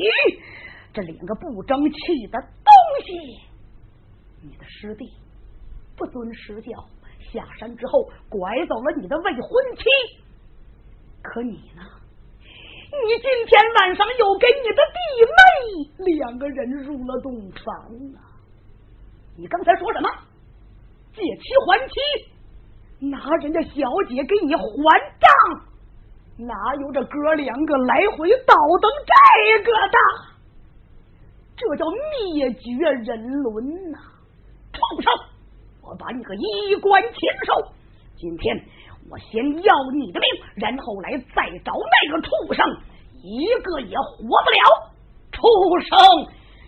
[0.93, 2.69] 这两个不争气的东
[3.05, 3.39] 西！
[4.41, 5.05] 你的师弟
[5.95, 6.71] 不遵师教，
[7.31, 9.83] 下山之后拐走了你的未婚妻，
[11.21, 11.81] 可你呢？
[12.89, 14.97] 你今天晚上又给你的弟
[16.03, 17.73] 妹两个人入了洞房
[18.15, 18.35] 啊！
[19.37, 20.09] 你刚才说什么？
[21.17, 21.95] 借妻还妻？
[23.09, 23.73] 拿人家小
[24.07, 24.61] 姐给你还
[25.19, 25.27] 账，
[26.47, 29.97] 哪有这哥两个来回倒腾这个的？
[31.55, 32.69] 这叫灭绝
[33.03, 33.97] 人伦呐！
[34.71, 35.11] 畜生，
[35.81, 37.71] 我把你个衣冠禽兽！
[38.15, 38.55] 今天
[39.09, 42.63] 我先要你的命，然后来再找那个畜生，
[43.23, 44.91] 一个也活不了！
[45.31, 45.47] 畜
[45.81, 45.97] 生，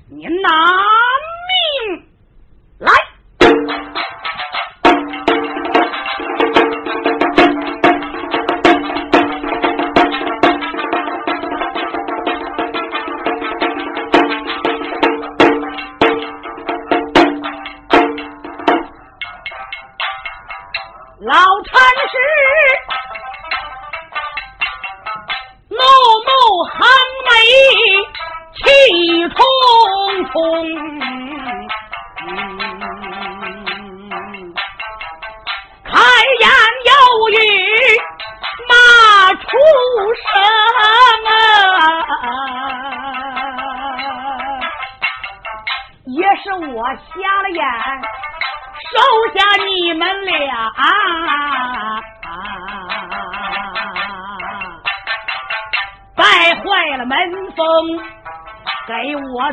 [0.09, 0.49] 你拿
[1.49, 2.07] 命
[2.79, 2.91] 来！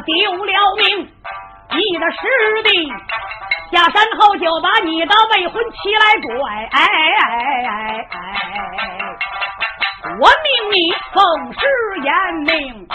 [0.01, 1.09] 丢了命。
[1.69, 2.19] 你的师
[2.63, 2.89] 弟
[3.73, 6.69] 下山后就把你的未婚妻来拐，
[10.21, 11.59] 我命你奉师
[12.05, 12.11] 严
[12.45, 12.87] 命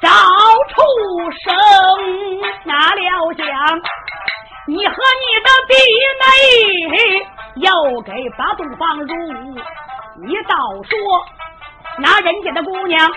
[0.00, 0.08] 找
[0.68, 0.72] 畜
[1.42, 1.52] 生，
[2.64, 3.44] 哪料想？
[4.68, 5.74] 你和你的弟
[6.20, 6.22] 妹
[7.56, 7.66] 又
[8.02, 9.12] 给把洞房入，
[10.24, 10.54] 你倒
[10.88, 10.92] 说
[11.98, 13.12] 拿人家的姑娘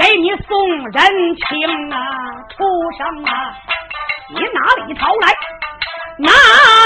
[0.00, 2.00] 给你送人情啊，
[2.48, 2.64] 畜
[2.96, 3.52] 生啊！
[4.30, 5.14] 你哪里逃？
[5.16, 5.28] 来？
[6.18, 6.30] 哪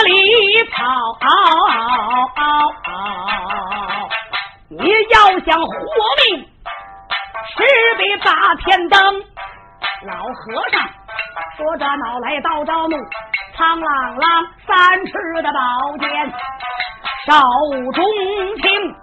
[0.05, 1.17] 里跑？
[4.69, 5.71] 你要想活
[6.27, 6.45] 命，
[7.57, 7.65] 势
[7.99, 8.33] 必大
[8.65, 9.23] 天灯。
[10.07, 10.83] 老和尚
[11.57, 12.97] 说着脑来叨着怒，
[13.57, 14.25] 苍啷啷
[14.67, 16.09] 三尺的宝剑
[17.27, 17.33] 手
[17.93, 18.05] 中
[18.57, 18.95] 听，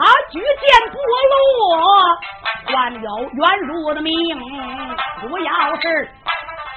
[0.00, 0.96] 他举剑不
[1.30, 1.76] 落，
[2.64, 4.10] 还有袁如的命。
[5.20, 6.08] 主要是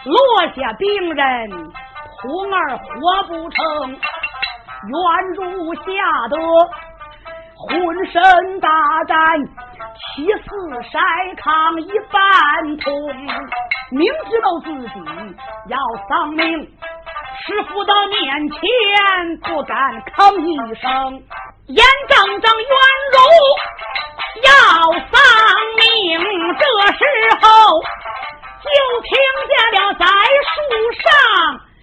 [0.03, 0.13] 落
[0.53, 1.49] 下病人，
[2.21, 4.97] 徒儿活不成，袁
[5.38, 5.81] 如吓
[6.27, 6.36] 得
[7.67, 8.69] 浑身大
[9.08, 9.17] 战。
[10.15, 10.49] 七死
[10.91, 10.99] 筛
[11.38, 12.91] 糠一半通，
[13.91, 14.99] 明知道自己
[15.69, 15.78] 要
[16.10, 16.43] 丧命，
[17.45, 18.60] 师傅的面前
[19.43, 21.23] 不敢吭一声，
[21.67, 22.73] 眼睁睁袁
[23.13, 23.17] 如
[24.43, 24.49] 要
[25.12, 25.21] 丧
[25.78, 25.82] 命，
[26.58, 26.62] 这
[26.93, 27.02] 时
[27.41, 27.43] 候
[28.62, 28.67] 就
[29.02, 29.12] 听
[29.47, 30.06] 见了在
[30.49, 30.56] 树
[31.02, 31.06] 上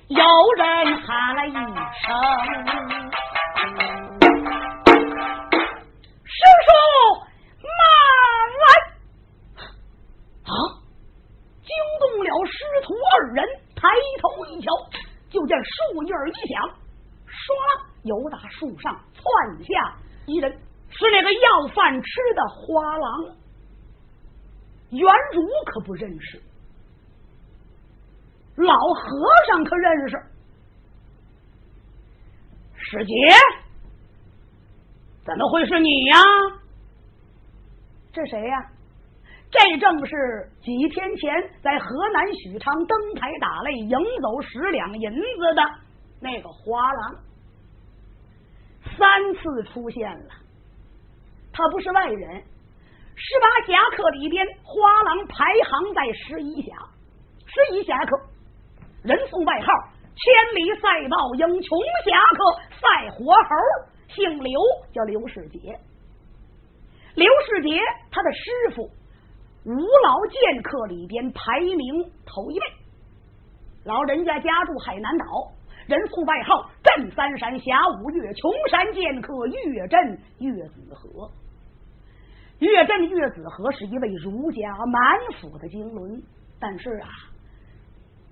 [0.08, 0.18] 有
[0.56, 0.62] 人
[1.02, 3.19] 喊了一声。
[18.10, 19.96] 由打树上窜下
[20.26, 20.50] 一人，
[20.90, 23.36] 是那个要饭吃的花郎。
[24.90, 26.42] 袁如可不认识，
[28.56, 29.02] 老和
[29.46, 30.16] 尚可认识。
[32.74, 33.14] 师姐，
[35.24, 36.18] 怎么会是你呀？
[38.12, 38.66] 这谁呀？
[39.52, 45.62] 这正是几天前在河南许昌登台打擂赢走十两银子的
[46.20, 47.16] 那个花郎，
[49.00, 50.28] 三次出现了。
[51.50, 52.42] 他不是外人，
[53.16, 56.76] 十八侠客里边花郎排行在十一侠，
[57.46, 58.20] 十一侠客
[59.02, 59.72] 人送外号
[60.14, 63.48] “千里赛豹英穷侠客赛活猴”，
[64.14, 64.60] 姓刘，
[64.92, 65.58] 叫刘世杰。
[67.14, 68.90] 刘世杰，他的师傅。
[69.66, 72.66] 五老剑客里边排名头一位，
[73.84, 75.52] 老人家家住海南岛，
[75.90, 81.28] 人送外号“镇三山侠五岳穷山剑客岳镇岳子和”。
[82.60, 86.22] 岳镇岳子和是一位儒家满腹的经纶，
[86.60, 87.08] 但是啊，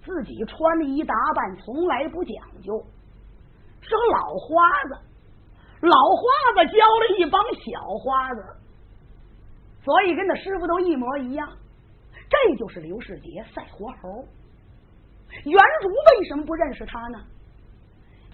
[0.05, 2.81] 自己穿衣打扮从来不讲究，
[3.81, 5.01] 是个老花子。
[5.81, 8.45] 老花子教了一帮小花子。
[9.83, 11.49] 所以跟他师傅都一模一样，
[12.31, 14.25] 这就是刘世杰赛活猴。
[15.45, 17.19] 袁如为什么不认识他呢？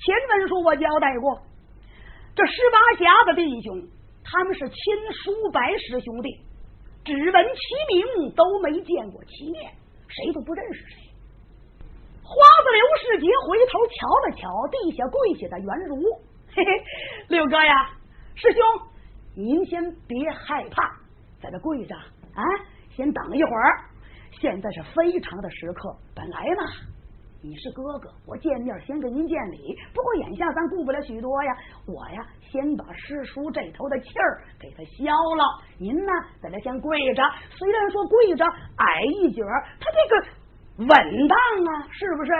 [0.04, 1.40] 前文书我交代过，
[2.36, 3.80] 这十八侠的弟兄，
[4.22, 4.76] 他们是亲
[5.10, 6.28] 叔伯师兄弟，
[7.06, 9.72] 只闻其名都没见过其面，
[10.06, 11.00] 谁都不认识谁。
[12.22, 15.96] 花子刘世杰回头瞧了瞧地下跪下的袁如，
[16.54, 16.70] 嘿嘿，
[17.28, 17.90] 六哥呀，
[18.34, 18.60] 师兄，
[19.34, 20.82] 您先别害怕。
[21.40, 22.44] 在这跪着啊！
[22.94, 23.80] 先等一会儿，
[24.38, 25.96] 现在是非常的时刻。
[26.14, 26.62] 本来呢，
[27.46, 29.78] 你是哥哥，我见面先给您见礼。
[29.92, 31.54] 不过眼下咱顾不了许多呀，
[31.84, 35.44] 我呀先把师叔这头的气儿给他消了。
[35.76, 37.22] 您呢，在这先跪着。
[37.50, 42.32] 虽然说跪着矮一截儿，他这个稳当啊，是不是？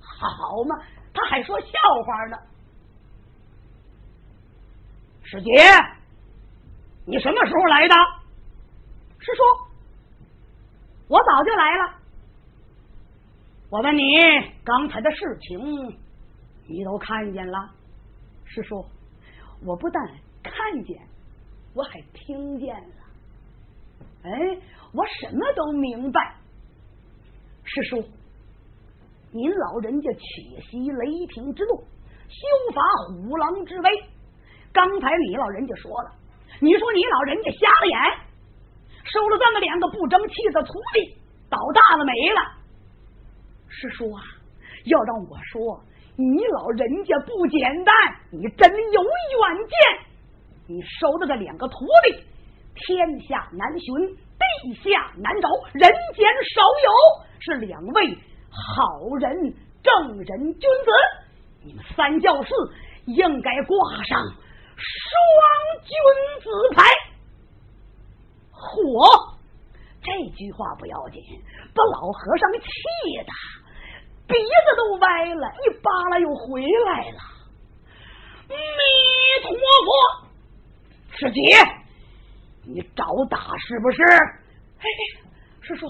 [0.00, 0.76] 好嘛，
[1.14, 1.66] 他还说笑
[2.04, 2.36] 话呢。
[5.22, 5.50] 师姐，
[7.06, 7.94] 你什么时候来的？
[9.18, 9.42] 师叔，
[11.08, 12.01] 我早就来了。
[13.72, 14.02] 我问你，
[14.62, 15.58] 刚才的事情
[16.68, 17.58] 你都看见了？
[18.44, 18.84] 师叔，
[19.64, 20.06] 我不但
[20.42, 21.00] 看见，
[21.74, 22.94] 我还听见了。
[24.24, 24.30] 哎，
[24.92, 26.34] 我什么都明白。
[27.64, 27.96] 师叔，
[29.30, 31.78] 您老人家取息雷霆之怒，
[32.28, 33.90] 修法虎狼之威。
[34.70, 36.12] 刚才你老人家说了，
[36.60, 37.98] 你说你老人家瞎了眼。
[39.04, 41.16] 收了这么两个不争气的徒弟，
[41.48, 42.61] 倒大了霉了。
[43.72, 44.22] 师叔啊，
[44.84, 45.82] 要让我说，
[46.16, 47.94] 你老人家不简单，
[48.30, 50.06] 你真有远见。
[50.68, 52.22] 你收的这两个徒弟，
[52.74, 56.90] 天下难寻，地下难找，人间少有，
[57.40, 58.16] 是两位
[58.50, 60.90] 好人、正人君子。
[61.64, 62.50] 你们三教寺
[63.06, 64.32] 应该挂上双
[65.82, 66.84] 君子牌。
[68.52, 69.08] 火，
[70.02, 71.20] 这句话不要紧，
[71.74, 72.60] 把老和尚气
[73.24, 73.32] 的
[74.26, 77.18] 鼻子都歪了，一扒拉又回来了。
[78.48, 78.54] 弥
[79.42, 79.50] 陀
[79.84, 79.92] 佛，
[81.16, 81.40] 师姐，
[82.64, 84.02] 你找打是不是？
[84.78, 84.84] 哎，
[85.60, 85.86] 师叔，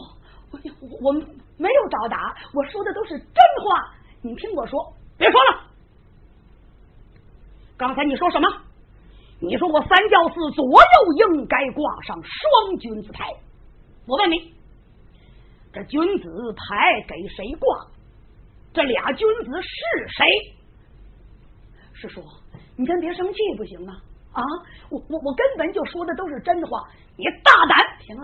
[0.50, 0.58] 我
[1.00, 1.12] 我
[1.56, 3.92] 没有找打，我说的都是真话。
[4.20, 5.64] 你听我说，别说了。
[7.76, 8.48] 刚才你说什么？
[9.40, 13.28] 你说我三教寺左右应该挂上双君子牌，
[14.06, 14.54] 我问你，
[15.72, 17.86] 这君子牌给谁挂？
[18.72, 19.68] 这俩君子是
[20.16, 20.54] 谁？
[21.92, 22.22] 师叔，
[22.76, 23.94] 你先别生气不行啊！
[24.32, 24.42] 啊，
[24.90, 27.78] 我我我根本就说的都是真话，你大胆！
[28.00, 28.22] 行了，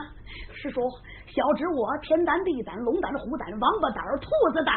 [0.55, 0.80] 师叔，
[1.26, 4.74] 小侄我天胆、地胆、龙胆、虎胆、王八胆、兔子胆，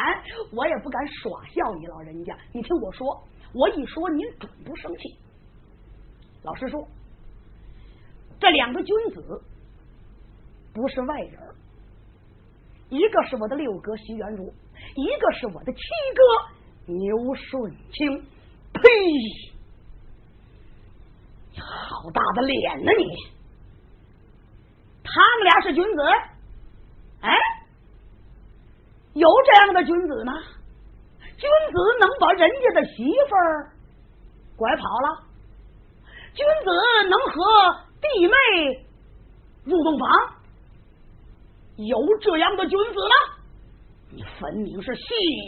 [0.52, 2.38] 我也不敢耍笑你老人家。
[2.52, 5.16] 你听我说，我一说您准不生气。
[6.44, 6.86] 老实说，
[8.40, 9.42] 这两个君子
[10.74, 11.40] 不是外人，
[12.90, 14.54] 一个是我的六哥徐元如，
[14.96, 15.80] 一个是我的七
[16.16, 18.26] 哥牛顺清。
[18.74, 18.82] 呸！
[21.54, 23.04] 好大的脸呢你！
[25.04, 26.02] 他们俩是君子？
[27.22, 27.38] 哎，
[29.14, 30.34] 有这样的君子吗？
[31.38, 33.72] 君子能把人家的媳妇儿
[34.56, 35.24] 拐跑了？
[36.34, 36.72] 君子
[37.10, 38.88] 能和弟妹
[39.66, 40.10] 入洞房？
[41.76, 43.16] 有这样的君子吗？
[44.14, 45.04] 你分明是戏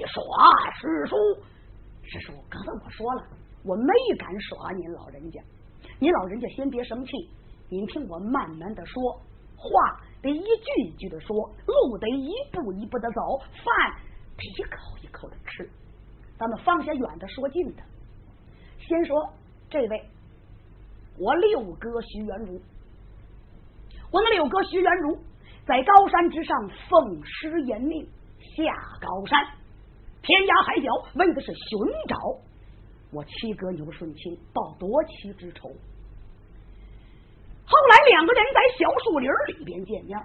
[0.08, 1.16] 耍师叔！
[2.02, 3.24] 师叔，刚才我说了，
[3.66, 5.42] 我没敢耍您老人家，
[6.00, 7.12] 您老人家先别生气，
[7.70, 9.22] 您听我慢慢的说，
[9.58, 9.70] 话
[10.22, 11.36] 得一句一句的说，
[11.68, 13.96] 路得一步一步的走，饭
[14.38, 15.70] 得一口一口的吃。
[16.38, 17.84] 咱们放下远的说近的，
[18.80, 19.34] 先说
[19.70, 20.10] 这位，
[21.20, 22.62] 我六哥徐元如，
[24.10, 25.18] 我那六哥徐元如
[25.66, 28.08] 在高山之上奉师严命
[28.56, 28.64] 下
[29.02, 29.46] 高山。
[30.22, 30.88] 天涯海角，
[31.20, 31.78] 为的是寻
[32.08, 32.16] 找
[33.12, 35.68] 我七哥牛顺清报夺妻之仇。
[37.66, 40.18] 后来两个人在小树林里边见面，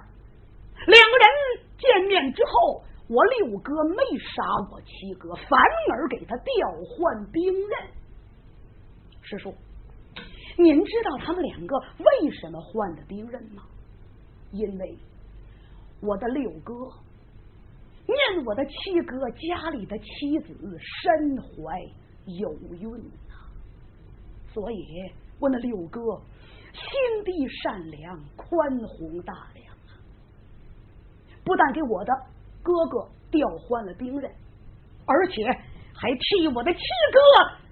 [0.86, 1.26] 两个人
[1.76, 5.58] 见面之后，我六哥没杀我七哥，反
[5.90, 7.90] 而给他调换兵刃。
[9.22, 9.52] 师叔，
[10.56, 13.64] 您知道他们两个为什么换的兵刃吗？
[14.52, 14.96] 因为
[16.00, 16.74] 我的六哥。
[18.08, 18.72] 念我的七
[19.06, 21.78] 哥家里的妻子身怀
[22.24, 22.90] 有孕
[23.28, 23.34] 呐，
[24.52, 26.00] 所以我那六哥
[26.72, 26.82] 心
[27.24, 28.48] 地善良、宽
[28.88, 29.92] 宏大量啊，
[31.44, 32.12] 不但给我的
[32.62, 34.30] 哥哥调换了兵刃，
[35.06, 35.44] 而且
[35.94, 36.80] 还替我的七
[37.12, 37.20] 哥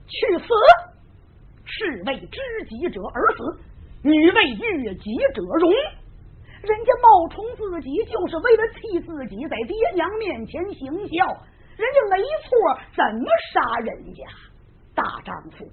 [0.07, 0.47] 去死。
[1.69, 3.61] 士为知己者而死，
[4.03, 5.73] 女为悦己者容。
[6.67, 11.27] 人家冒充自己，就是为了替自己在爹娘面前行孝。
[11.77, 12.51] 人家没错，
[12.97, 14.25] 怎么杀人家？
[14.95, 15.65] 大丈夫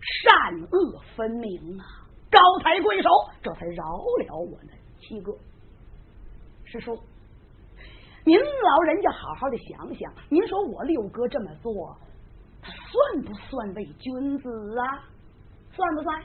[0.00, 1.84] 善恶分明啊！
[2.30, 3.08] 高抬贵手，
[3.42, 4.68] 这才饶了我们
[4.98, 5.32] 七哥。
[6.64, 6.98] 师叔，
[8.24, 11.96] 您老人家好好的想想，您说我六哥这么做，
[12.62, 15.04] 他算不算为君子啊？
[15.72, 16.22] 算不算？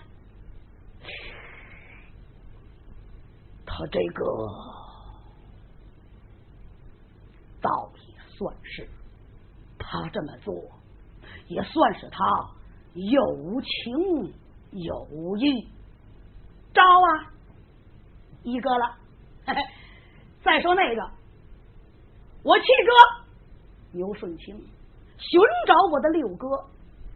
[3.73, 4.25] 他这个
[7.61, 8.89] 倒也算是，
[9.79, 10.53] 他这么做
[11.47, 12.49] 也算是他
[12.93, 14.33] 有情
[14.71, 15.69] 有义。
[16.73, 17.31] 招啊，
[18.43, 18.97] 一个了。
[20.43, 21.09] 再说那个，
[22.43, 24.57] 我七哥牛顺清
[25.17, 26.47] 寻找我的六哥，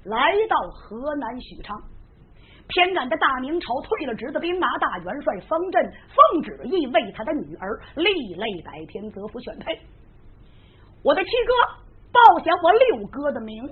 [0.03, 1.83] 来到河南许昌。
[2.67, 9.79] 偏赶着大明朝退了职的兵马大元帅方振，奉旨意为他的女儿立擂百天，择夫选配。
[11.03, 11.53] 我的七哥
[12.11, 13.67] 报下我六哥的名，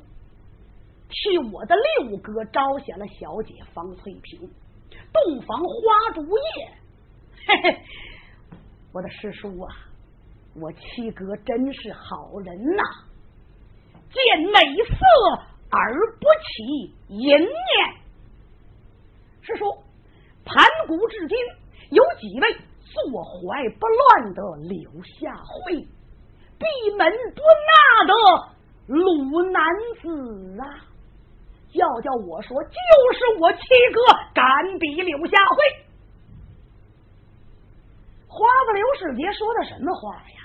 [1.09, 4.39] 替我的六哥招下了小姐方翠萍，
[5.11, 6.69] 洞房花烛夜。
[7.47, 7.81] 嘿嘿，
[8.93, 9.75] 我的师叔啊，
[10.55, 12.83] 我七哥真是好人呐，
[14.11, 14.95] 见美色
[15.71, 18.02] 而不起淫念。
[19.45, 19.71] 是说，
[20.45, 21.37] 盘古至今
[21.91, 25.73] 有几位坐怀不乱的柳下惠，
[26.57, 28.13] 闭门不纳的
[28.87, 29.63] 鲁男
[30.01, 30.65] 子啊！
[31.73, 33.59] 要叫我说，就是我七
[33.91, 34.01] 哥
[34.33, 34.43] 敢
[34.79, 35.55] 比柳下惠。
[38.27, 40.39] 花子刘世杰说的什么话呀？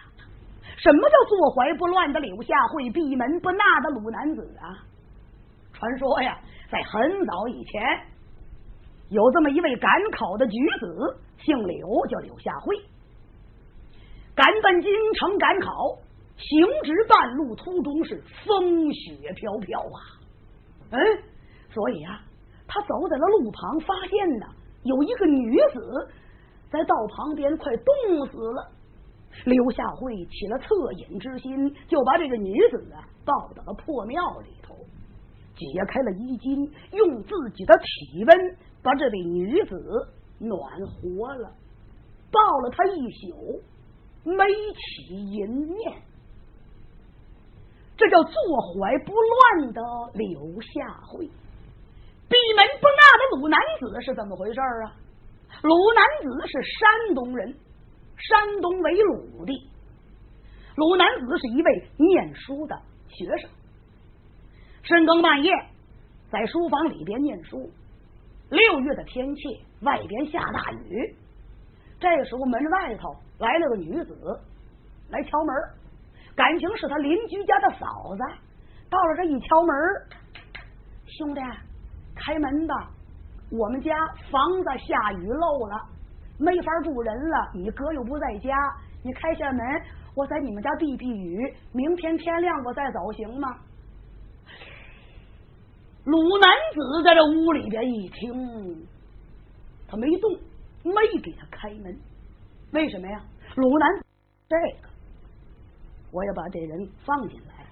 [0.76, 4.82] 什么叫坐怀不乱的柳下惠，闭门不纳的鲁男子啊？
[5.72, 6.38] 传说呀，
[6.70, 7.80] 在很早以前。
[9.10, 12.76] 有这么一位赶考的举子，姓柳，叫柳下惠，
[14.34, 15.96] 赶奔京城赶考，
[16.36, 19.98] 行至半路途中是风雪飘飘啊！
[20.90, 20.98] 嗯，
[21.72, 22.20] 所以啊，
[22.66, 24.46] 他走在了路旁，发现呢
[24.82, 26.08] 有一个女子
[26.70, 28.72] 在道旁边快冻死了。
[29.44, 34.74] 柳下惠起了恻隐之心，就把这个女子啊抱到了破庙里头，
[35.54, 38.56] 解开了衣襟，用自己的体温。
[38.82, 39.76] 把这位女子
[40.38, 41.52] 暖活了，
[42.30, 43.60] 抱了她一宿，
[44.24, 46.02] 没起淫念。
[47.96, 49.82] 这叫坐怀不乱的
[50.14, 51.26] 柳下惠。
[52.28, 54.94] 闭门不纳的鲁男子是怎么回事啊？
[55.62, 57.52] 鲁男子是山东人，
[58.16, 59.68] 山东为鲁地。
[60.76, 63.50] 鲁男子是一位念书的学生，
[64.82, 65.50] 深更半夜
[66.30, 67.68] 在书房里边念书。
[68.50, 69.42] 六月的天气，
[69.82, 71.16] 外边下大雨。
[72.00, 74.40] 这时候门外头来了个女子
[75.10, 75.54] 来敲门，
[76.34, 78.22] 感情是他邻居家的嫂子。
[78.88, 79.76] 到了这一敲门，
[81.06, 81.40] 兄弟。
[82.20, 82.90] 开门吧，
[83.50, 83.94] 我们家
[84.30, 85.80] 房子下雨漏了，
[86.36, 87.50] 没法住人了。
[87.54, 88.56] 你哥又不在家，
[89.04, 89.82] 你开下门，
[90.16, 91.54] 我在你们家避避雨。
[91.72, 93.48] 明天天亮我再走，行吗？
[96.08, 98.32] 鲁男子在这屋里边一听，
[99.86, 100.32] 他没动，
[100.82, 101.94] 没给他开门。
[102.72, 103.22] 为什么呀？
[103.56, 103.86] 鲁男
[104.48, 104.88] 这个，
[106.10, 107.66] 我要把这人放进来，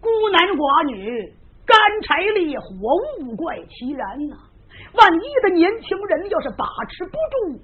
[0.00, 1.34] 孤男寡女。
[1.64, 2.66] 干柴烈火，
[3.20, 4.36] 物怪其然呐！
[4.94, 7.60] 万一的年轻人要是把持不住，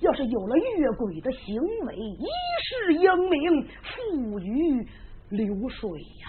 [0.00, 2.26] 要是有了越轨的行为，一
[2.62, 4.86] 世英名付于
[5.30, 6.28] 流水呀！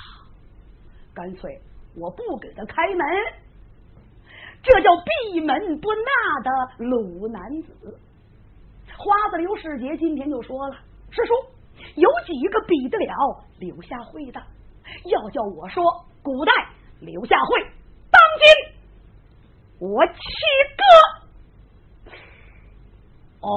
[1.14, 1.62] 干脆
[2.00, 3.06] 我不给他开门，
[4.64, 6.50] 这叫闭门不纳的
[6.86, 8.00] 鲁男子。
[8.98, 10.76] 花子刘世杰今天就说了
[11.12, 11.34] ：“师叔，
[11.96, 14.42] 有几个比得了柳下惠的？
[15.06, 15.84] 要叫我说。”
[16.22, 16.52] 古代
[17.00, 17.62] 刘下惠，
[18.12, 18.46] 当今
[19.80, 20.14] 我七
[22.12, 22.12] 哥
[23.40, 23.48] 哦，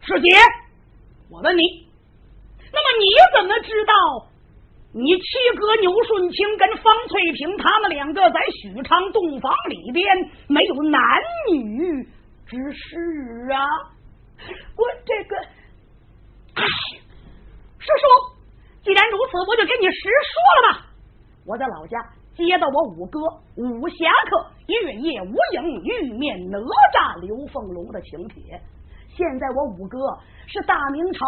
[0.00, 0.28] 师姐，
[1.30, 1.86] 我问你，
[2.72, 3.92] 那么你怎么知道
[4.92, 5.22] 你七
[5.56, 10.04] 哥牛顺清跟方翠萍他们两个在许昌洞房里边
[10.48, 11.00] 没有男
[11.52, 12.02] 女
[12.44, 13.62] 之事啊？
[14.76, 15.36] 我这个，
[16.54, 16.64] 哎，
[17.78, 18.40] 师叔。
[18.82, 20.86] 既然如此，我就跟你实说了吧。
[21.46, 21.96] 我在老家
[22.34, 23.20] 接到我五哥
[23.56, 28.60] 武侠客月夜无影玉面哪吒刘凤龙的请帖。
[29.14, 29.98] 现在我五哥
[30.48, 31.24] 是大明朝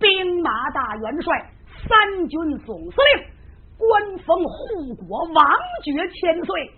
[0.00, 1.50] 兵马大元帅、
[1.88, 3.26] 三军总司令，
[3.78, 5.44] 官封护国王
[5.82, 6.70] 爵千岁，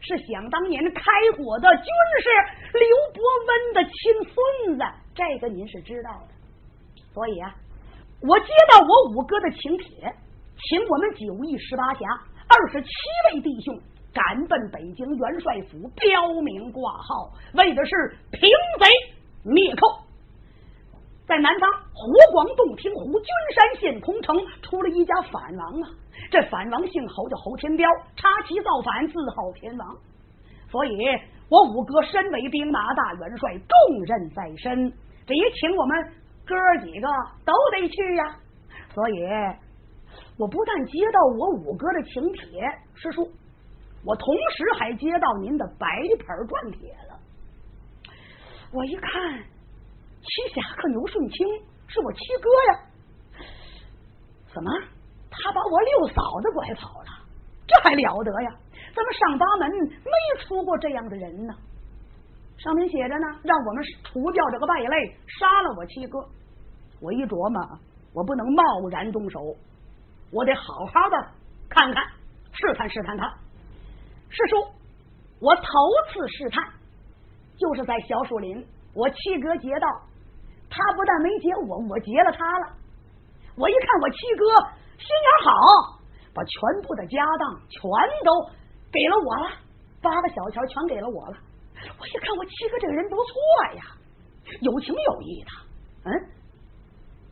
[0.00, 1.02] 是想当年开
[1.36, 1.86] 国的军
[2.22, 2.28] 师
[2.72, 2.82] 刘
[3.14, 3.92] 伯温的亲
[4.32, 4.84] 孙子。
[5.14, 6.34] 这个您是知道的，
[7.12, 7.54] 所以啊。
[8.26, 9.86] 我接到我五哥的请帖，
[10.56, 12.06] 请我们九义十八侠
[12.48, 12.88] 二十七
[13.26, 13.78] 位弟兄
[14.14, 18.48] 赶奔北京元帅府，标明挂号，为的是平
[18.78, 18.86] 贼
[19.42, 20.03] 灭寇。
[21.26, 25.88] 在南方湖广洞庭湖君山县空城出了一家反王啊！
[26.30, 29.96] 这反王姓侯，叫侯天彪，插旗造反，自号天王。
[30.70, 30.90] 所以，
[31.48, 34.92] 我五哥身为兵马大元帅，重任在身，
[35.26, 36.12] 这也请我们。
[36.46, 36.54] 哥
[36.84, 37.08] 几个
[37.46, 38.36] 都得去呀，
[38.92, 39.14] 所以
[40.36, 42.60] 我不但接到我五哥的请帖，
[42.94, 43.26] 师叔，
[44.04, 45.86] 我同时还接到您的白
[46.18, 47.18] 牌转帖了。
[48.72, 49.42] 我一看，
[50.24, 51.46] 七侠客牛顺清
[51.86, 53.44] 是我七哥呀，
[54.52, 54.70] 怎么
[55.30, 57.24] 他把我六嫂子拐跑了？
[57.66, 58.50] 这还了得呀！
[58.94, 61.54] 咱们上八门没出过这样的人呢。
[62.56, 66.18] 上面写着呢，让我们除掉这个败类，杀了我七哥。
[67.00, 67.78] 我一琢磨，
[68.12, 69.40] 我不能贸然动手，
[70.30, 70.62] 我得好
[70.92, 71.16] 好的
[71.68, 72.04] 看看，
[72.52, 73.26] 试探试探他。
[74.28, 74.56] 师叔，
[75.40, 75.62] 我头
[76.12, 76.64] 次试探，
[77.56, 78.64] 就是在小树林，
[78.94, 79.88] 我七哥劫道，
[80.74, 82.74] 他不但没劫我，我劫了他了。
[83.54, 84.42] 我一看，我七哥
[84.98, 86.02] 心眼好，
[86.34, 87.80] 把全部的家当全
[88.24, 88.50] 都
[88.90, 89.50] 给了我了，
[90.02, 91.36] 八个小钱全给了我了。
[92.00, 93.30] 我一看，我七哥这个人不错
[93.76, 93.82] 呀，
[94.62, 96.12] 有情有义的，嗯，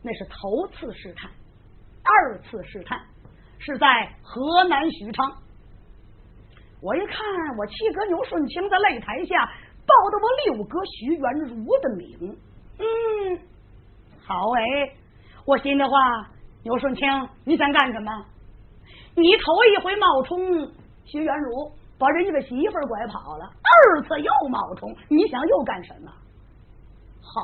[0.01, 1.29] 那是头次试探，
[2.03, 2.97] 二次试探
[3.59, 5.29] 是在河南许昌。
[6.81, 7.17] 我一看，
[7.57, 9.45] 我七哥牛顺清在擂台下
[9.85, 12.37] 报的我六哥徐元如的名，
[12.79, 13.39] 嗯，
[14.25, 14.95] 好哎，
[15.45, 16.27] 我心里话，
[16.63, 17.07] 牛顺清，
[17.45, 18.25] 你想干什么？
[19.15, 20.39] 你头一回冒充
[21.05, 21.71] 徐元如。
[21.95, 26.11] 把人家的媳妇拐跑了，二次又冒充，你想又干什么？
[27.21, 27.39] 好，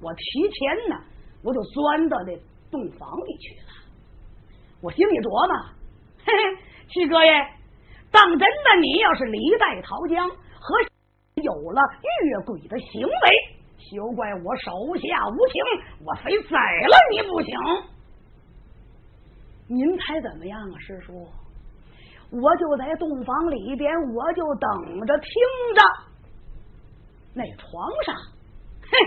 [0.00, 0.96] 我提前呢，
[1.42, 2.34] 我就钻到那
[2.70, 3.72] 洞房里去了。
[4.80, 5.70] 我心里琢磨，
[6.24, 7.30] 嘿嘿，七哥爷，
[8.10, 10.76] 当真的，你要是李代桃江和
[11.34, 15.62] 有了越轨的行为，休怪我手下无情，
[16.04, 17.54] 我非宰了你不行。
[19.68, 21.26] 您猜怎么样啊，师叔？
[22.30, 25.30] 我就在洞房里边，我就等着听
[25.74, 25.82] 着。
[27.34, 28.14] 那床上，
[28.82, 28.98] 嘿，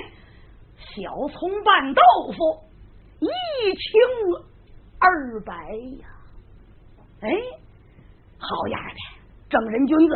[0.77, 2.01] 小葱拌豆
[2.31, 2.63] 腐，
[3.19, 3.27] 一
[3.75, 3.91] 清
[4.99, 5.53] 二白
[5.99, 6.07] 呀！
[7.21, 7.29] 哎，
[8.39, 8.95] 好样的，
[9.49, 10.15] 正人君子，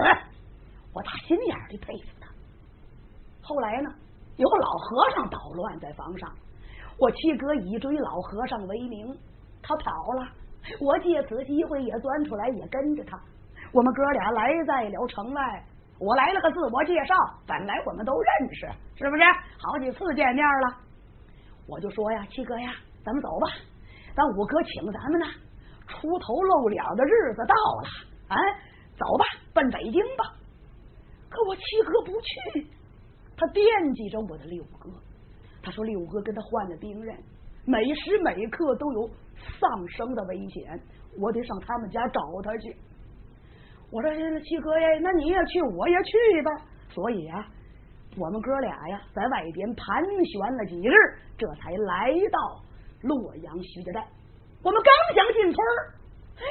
[0.93, 2.29] 我打心眼里佩服他。
[3.41, 3.89] 后来呢，
[4.38, 6.29] 有老和尚捣乱在房上，
[6.99, 9.07] 我七哥以追老和尚为名，
[9.61, 10.27] 他跑了，
[10.81, 13.17] 我借此机会也钻出来，也跟着他。
[13.71, 15.63] 我们哥俩来在了城外，
[15.99, 17.15] 我来了个自我介绍，
[17.47, 19.23] 本来我们都认识，是不是？
[19.57, 20.77] 好几次见面了，
[21.67, 22.71] 我就说呀，七哥呀，
[23.03, 23.47] 咱们走吧，
[24.15, 25.25] 咱五哥请咱们呢，
[25.88, 27.88] 出头露脸的日子到了，
[28.29, 28.38] 哎，
[28.97, 30.36] 走吧，奔北京吧。
[31.29, 32.67] 可我七哥不去，
[33.38, 33.63] 他惦
[33.93, 34.89] 记着我的六哥，
[35.61, 37.15] 他说六哥跟他换了兵刃，
[37.65, 39.09] 每时每刻都有
[39.59, 40.79] 丧生的危险，
[41.19, 42.75] 我得上他们家找他去。
[43.91, 44.09] 我说
[44.41, 46.51] 七哥呀，那你也去，我也去吧。
[46.89, 47.45] 所以啊，
[48.17, 50.93] 我们哥俩呀，在外边盘旋了几日，
[51.38, 52.63] 这才来到
[53.03, 54.07] 洛阳徐家寨。
[54.63, 55.93] 我们刚想进村儿，
[56.38, 56.43] 哎，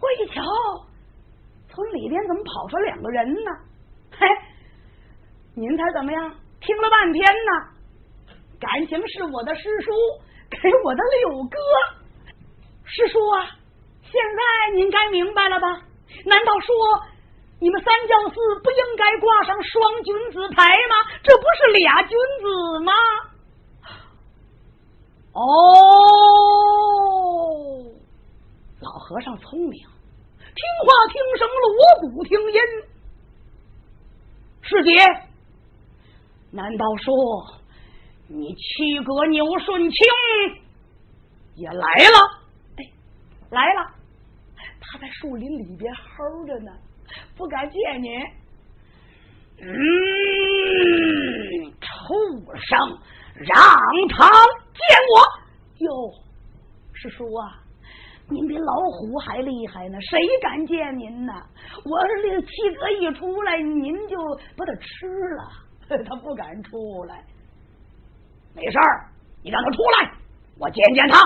[0.00, 0.42] 我一瞧，
[1.68, 3.50] 村里边怎么跑出两个人呢？
[4.12, 4.26] 嘿，
[5.56, 6.34] 您猜怎么样？
[6.60, 7.52] 听了半天呢，
[8.58, 9.92] 感情是我的师叔
[10.50, 11.56] 给我的六哥。
[12.84, 13.46] 师叔啊，
[14.02, 15.68] 现在您该明白了吧？
[16.26, 16.74] 难道说
[17.60, 18.34] 你们三教寺
[18.64, 20.96] 不应该挂上双君子牌吗？
[21.22, 22.92] 这不是俩君子吗？
[25.34, 25.40] 哦，
[28.80, 29.86] 老和尚聪明，听
[30.84, 32.58] 话听声，锣鼓听音。
[34.62, 34.90] 师姐，
[36.54, 37.12] 难道说
[38.28, 39.98] 你七哥牛顺清
[41.56, 42.18] 也来了？
[42.76, 42.84] 哎，
[43.50, 43.90] 来了。
[44.80, 46.70] 他在树林里边吼着呢，
[47.36, 48.08] 不敢见你。
[49.62, 49.66] 嗯，
[51.80, 51.86] 畜
[52.54, 52.78] 生，
[53.34, 53.56] 让
[54.10, 54.80] 他见
[55.10, 55.14] 我！
[55.78, 55.90] 哟，
[56.92, 57.58] 师叔啊，
[58.28, 61.32] 您比老虎还厉害呢，谁敢见您呢？
[61.84, 62.46] 我这七
[62.78, 64.16] 哥一出来，您就
[64.56, 65.50] 把他吃了，
[66.08, 67.24] 他不敢出来。
[68.54, 69.08] 没事儿，
[69.42, 70.12] 你让他出来，
[70.58, 71.18] 我见见他。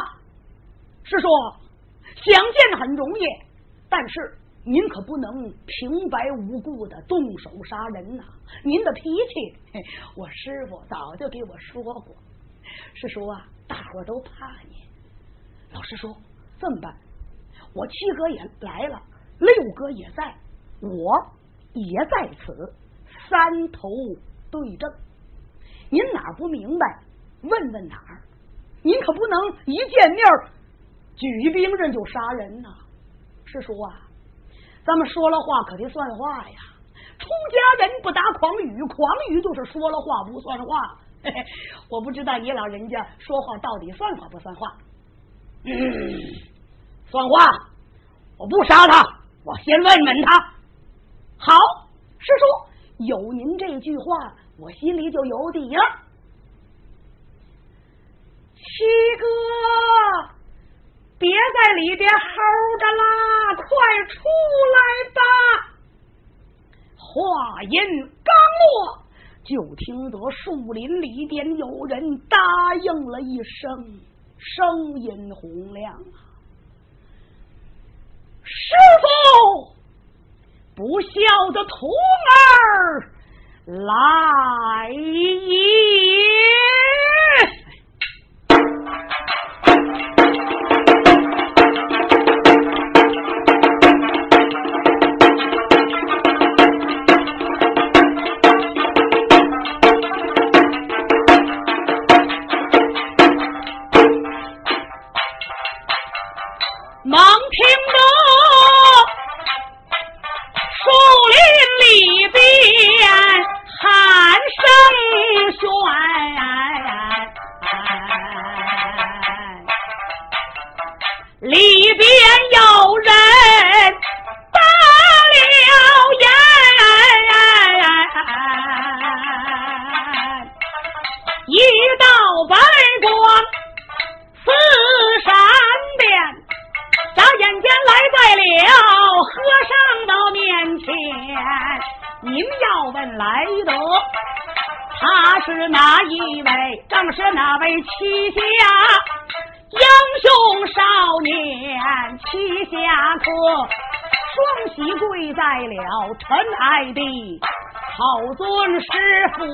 [1.04, 1.28] 师叔，
[2.16, 3.22] 想见很容易。
[3.88, 8.24] 但是您可不能平白无故的动手杀人呐！
[8.62, 9.82] 您的脾气，
[10.14, 12.14] 我师傅早就给我说过。
[12.94, 14.30] 师叔啊，大伙都怕
[14.68, 14.76] 你。
[15.72, 16.14] 老师说
[16.58, 16.94] 这么办，
[17.74, 19.02] 我七哥也来了，
[19.38, 20.34] 六哥也在，
[20.80, 21.14] 我
[21.72, 22.74] 也在此，
[23.28, 23.88] 三头
[24.50, 24.90] 对症。
[25.90, 27.02] 您哪不明白？
[27.42, 28.20] 问问哪儿？
[28.82, 30.24] 您可不能一见面
[31.16, 32.68] 举兵刃就杀人呐！
[33.44, 34.06] 师叔啊，
[34.84, 36.58] 咱们说了话可得算话呀！
[37.18, 40.96] 出家人不打诳语，诳语就是说了话不算话。
[41.22, 41.44] 嘿嘿，
[41.90, 44.76] 我不知道你老人家说话到底算话不算话？
[45.64, 45.74] 嗯，
[47.10, 47.50] 算话！
[48.38, 49.02] 我不杀他，
[49.44, 50.38] 我先问问他。
[51.36, 51.54] 好，
[52.18, 52.67] 师叔
[52.98, 55.82] 有您这句话，我心里就有底了。
[58.54, 58.62] 七
[59.18, 59.26] 哥。
[61.20, 62.16] 别在里边吼
[62.78, 63.64] 着啦，快
[64.06, 64.22] 出
[64.76, 64.78] 来
[65.14, 65.20] 吧！
[66.96, 67.80] 话音
[68.22, 69.02] 刚落，
[69.42, 72.38] 就听得树林里边有人答
[72.76, 74.00] 应了一声，
[74.38, 76.22] 声音洪亮啊！
[78.44, 79.74] 师傅，
[80.78, 81.10] 不孝
[81.52, 81.90] 的徒
[82.30, 83.10] 儿
[83.66, 85.58] 来也！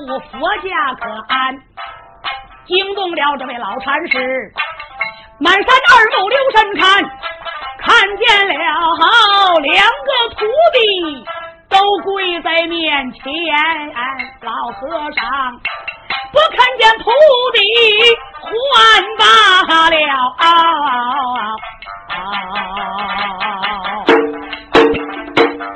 [0.07, 1.57] 我，佛家可安，
[2.67, 4.51] 惊动了这位老禅师。
[5.39, 7.03] 满山二目留神看，
[7.79, 8.53] 看见了
[9.61, 11.25] 两个徒弟
[11.69, 13.23] 都跪在面前。
[14.41, 15.25] 老和尚
[16.31, 17.11] 不看见徒
[17.53, 17.59] 弟
[18.73, 18.73] 还
[19.17, 19.23] 罢
[19.89, 19.95] 了。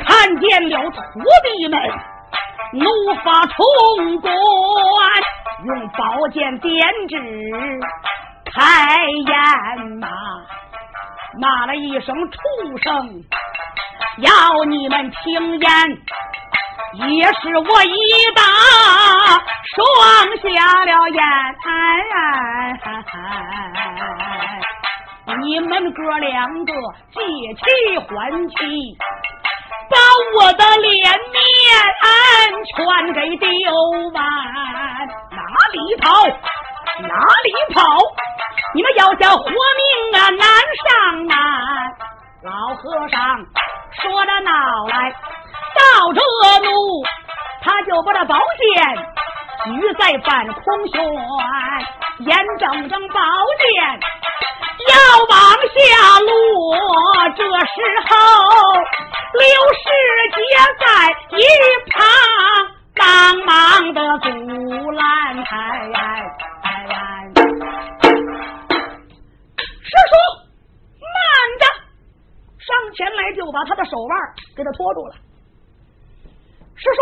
[0.06, 0.08] 看
[0.40, 0.94] 见了徒
[1.44, 1.76] 弟们
[2.72, 2.86] 怒
[3.24, 4.32] 发冲冠，
[5.66, 7.18] 用宝剑点指
[8.46, 10.08] 开眼骂，
[11.42, 12.38] 骂了一声畜
[12.84, 13.24] 生，
[14.20, 15.70] 要你们听言，
[17.10, 18.44] 也是我一打
[19.76, 19.78] 双
[20.38, 21.20] 下了眼。
[25.42, 26.74] 你们哥两个
[27.14, 27.22] 借
[27.54, 28.54] 气还气，
[29.90, 29.98] 把
[30.36, 31.40] 我的脸面
[32.76, 32.78] 全
[33.14, 33.46] 给丢
[34.14, 34.24] 完，
[35.32, 36.08] 哪里跑？
[37.02, 37.82] 哪里跑？
[38.76, 39.52] 你们要想活命
[40.14, 40.48] 啊，难
[40.86, 41.38] 上难！
[42.44, 43.18] 老和尚
[44.02, 46.22] 说着闹来，到这
[46.66, 47.04] 怒，
[47.62, 48.96] 他就把这宝剑
[49.66, 49.68] 举
[50.00, 50.96] 在半空悬，
[52.20, 53.20] 眼睁睁宝
[53.60, 54.00] 剑。
[54.88, 54.94] 要
[55.30, 55.36] 往
[55.76, 55.78] 下
[56.22, 56.30] 落，
[57.36, 57.76] 这时
[58.08, 58.12] 候
[59.34, 59.44] 刘
[59.76, 59.84] 世
[60.36, 60.40] 杰
[60.80, 60.84] 在
[61.38, 61.40] 一
[61.92, 61.98] 旁
[62.96, 63.04] 帮
[63.46, 63.50] 忙
[63.94, 64.28] 的阻
[64.92, 65.04] 拦。
[69.82, 70.14] 师叔，
[71.04, 71.12] 慢
[71.60, 71.64] 着！
[72.60, 74.18] 上前来就把他的手腕
[74.56, 75.16] 给他拖住了。
[76.76, 77.02] 师叔，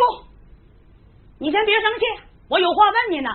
[1.40, 2.06] 你先别生气，
[2.50, 3.30] 我有话问你呢。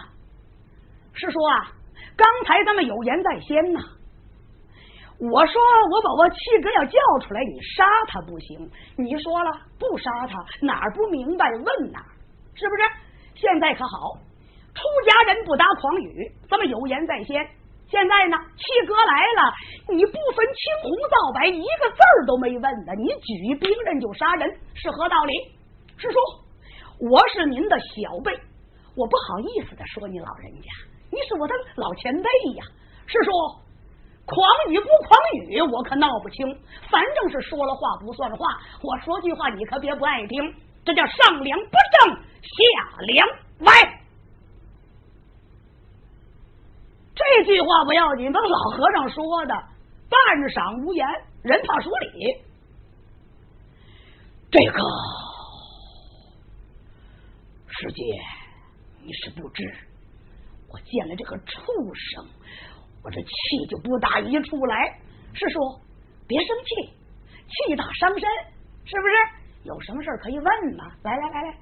[1.12, 1.68] 师叔啊，
[2.16, 3.80] 刚才咱们有言在先呐。
[5.20, 5.60] 我说
[5.90, 8.70] 我把我七哥要叫出来，你杀他不行。
[8.96, 12.00] 你说了不杀他，哪儿不明白问哪，
[12.54, 12.82] 是不是？
[13.34, 14.16] 现在可好，
[14.74, 17.46] 出家人不打诳语，咱们有言在先。
[17.88, 19.52] 现在呢，七哥来了，
[19.94, 25.34] 你不分青红皂白，一个字儿都没问的，你举兵刃就杀人，是何道理？
[25.98, 26.18] 师叔，
[27.10, 28.32] 我是您的小辈，
[28.94, 30.68] 我不好意思的说你老人家，
[31.10, 32.64] 你是我的老前辈呀，
[33.06, 33.30] 师叔。
[34.24, 35.18] 狂语不狂
[35.48, 36.46] 语，我可闹不清。
[36.88, 38.46] 反正是说了话不算话。
[38.80, 40.54] 我说句话，你可别不爱听。
[40.84, 41.76] 这叫上梁不
[42.06, 43.28] 正下梁
[43.60, 43.72] 歪。
[47.14, 49.54] 这句话不要紧，那老和尚说的，
[50.08, 50.18] 半
[50.50, 51.06] 晌无言，
[51.42, 52.36] 人怕说理。
[54.52, 54.82] 这个
[57.66, 58.02] 师姐，
[59.04, 59.64] 你是不知，
[60.68, 61.54] 我见了这个畜
[61.94, 62.24] 生。
[63.02, 65.00] 我这气就不打一处来，
[65.34, 65.58] 师叔
[66.28, 66.92] 别生气，
[67.48, 68.20] 气大伤身，
[68.84, 69.14] 是不是？
[69.64, 70.92] 有什么事可以问吗？
[71.02, 71.58] 来来来来，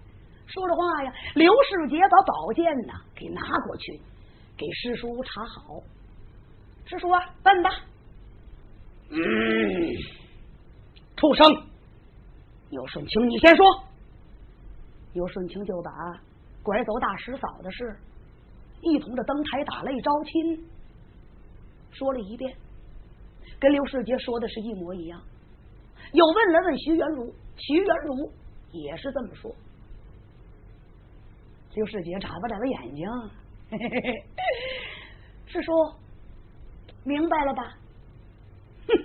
[0.46, 3.98] 说着话呀，刘世杰把宝剑呢给拿过去，
[4.56, 5.80] 给师叔查好。
[6.84, 7.70] 师叔啊，问吧。
[9.08, 9.18] 嗯，
[11.16, 11.46] 畜生，
[12.68, 13.66] 有顺清，你先说。
[15.14, 15.90] 有顺清就把
[16.62, 17.96] 拐走大师嫂的事，
[18.82, 20.68] 一同的登台打擂招亲。
[21.92, 22.56] 说了一遍，
[23.58, 25.20] 跟刘世杰说的是一模一样。
[26.12, 28.32] 又问了问徐元儒，徐元儒
[28.72, 29.50] 也是这么说。
[31.74, 33.08] 刘世杰眨巴眨巴眼睛，
[33.70, 34.24] 嘿嘿嘿
[35.46, 35.72] 师叔
[37.04, 37.62] 明白了吧？
[38.88, 39.04] 哼，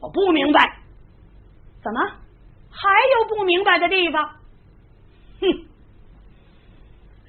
[0.00, 0.78] 我不明白，
[1.82, 2.00] 怎么
[2.70, 2.88] 还
[3.18, 4.24] 有不明白的地方？
[5.40, 5.46] 哼，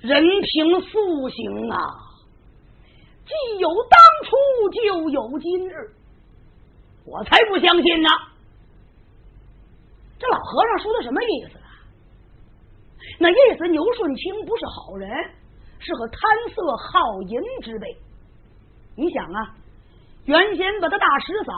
[0.04, 1.80] 人凭素行啊。
[3.26, 4.36] 既有当初，
[4.70, 5.74] 就有今日。
[7.06, 8.10] 我才不相信呢！
[10.20, 11.72] 这老和尚说的什么意思啊？
[13.18, 15.10] 那意思牛顺清不是好人，
[15.80, 16.20] 是个贪
[16.54, 17.88] 色好淫之辈。
[18.98, 19.56] 你想啊，
[20.26, 21.54] 原先把他大师嫂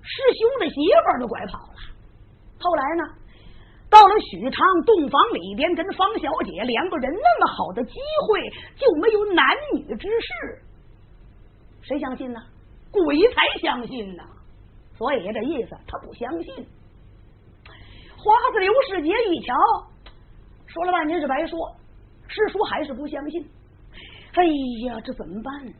[0.00, 0.74] 师兄的媳
[1.04, 1.76] 妇都拐跑了，
[2.58, 3.14] 后来呢，
[3.94, 7.92] 到了许昌洞房里边，跟方小姐两个人那么好的机
[8.26, 10.58] 会，就没有男女之事。
[11.82, 12.40] 谁相信呢？
[12.90, 14.24] 鬼才相信呢！
[14.98, 16.54] 所以这意思，他不相信。
[18.16, 19.54] 花子刘世杰一瞧，
[20.66, 21.56] 说了半天是白说，
[22.26, 23.46] 师叔还是不相信。
[24.34, 24.42] 哎
[24.88, 25.72] 呀，这怎么办呢？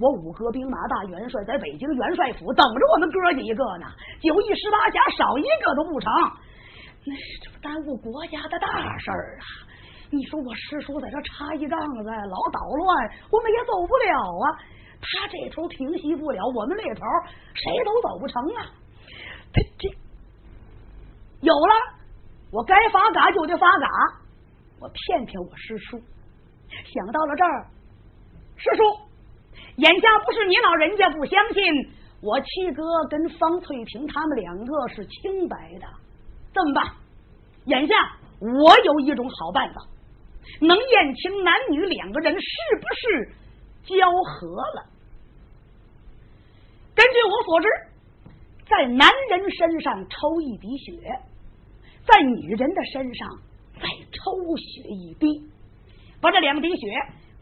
[0.00, 3.86] 我五河兵马大元帅在北京元帅府等着我们哥几个呢，
[4.22, 6.10] 九义十八侠少一个都不成，
[7.04, 9.44] 那这不耽误国家的大事儿啊！
[10.10, 14.46] 你说我师叔在这插一杠子，老捣乱，我们也走不了啊！
[15.00, 17.00] 他这头平息不了，我们那头
[17.54, 18.70] 谁都走不成啊！
[19.52, 19.88] 这这
[21.40, 21.74] 有了，
[22.52, 23.86] 我该发嘎就得发嘎。
[24.80, 25.98] 我骗骗我师叔。
[26.70, 27.66] 想到了这儿，
[28.56, 28.82] 师叔，
[29.76, 31.62] 眼下不是你老人家不相信
[32.20, 35.86] 我七哥跟方翠萍他们两个是清白的，
[36.52, 36.84] 这么办？
[37.66, 37.94] 眼下
[38.40, 39.80] 我有一种好办法，
[40.60, 43.32] 能验清男女两个人是不是
[43.84, 44.84] 交合了。
[46.94, 47.68] 根据我所知，
[48.68, 51.20] 在男人身上抽一滴血，
[52.04, 53.28] 在女人的身上
[53.76, 55.48] 再抽血一滴。
[56.20, 56.86] 把这两滴血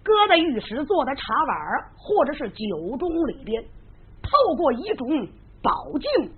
[0.03, 1.57] 搁在玉石做的茶碗
[1.97, 2.65] 或者是酒
[2.99, 3.63] 盅里边，
[4.23, 5.27] 透过一种
[5.63, 6.33] 宝镜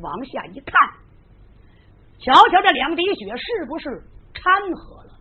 [0.00, 0.74] 往下一看，
[2.18, 4.02] 瞧瞧这两滴血是不是
[4.34, 4.42] 掺
[4.74, 5.12] 和了？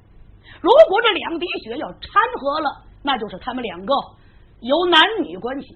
[0.62, 2.02] 如果这两滴血要掺
[2.40, 3.94] 和了，那就是他们两个
[4.62, 5.76] 有男女关系；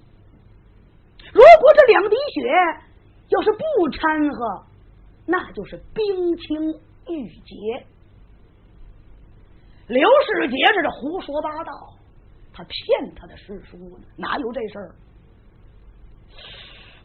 [1.32, 2.42] 如果这两滴血
[3.30, 4.66] 要是不掺和，
[5.26, 6.72] 那就是冰清
[7.08, 7.86] 玉洁。
[9.88, 11.94] 刘世杰这是胡说八道，
[12.54, 14.96] 他骗他的师叔呢，哪有这事儿？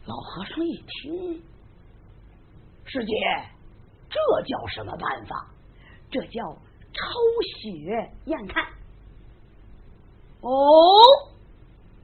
[0.05, 1.43] 老和尚一听，
[2.85, 3.13] 师姐，
[4.15, 5.45] 这叫什么办法？
[6.09, 6.41] 这叫
[6.93, 7.01] 抽
[7.59, 8.63] 血验看。
[10.39, 10.49] 哦，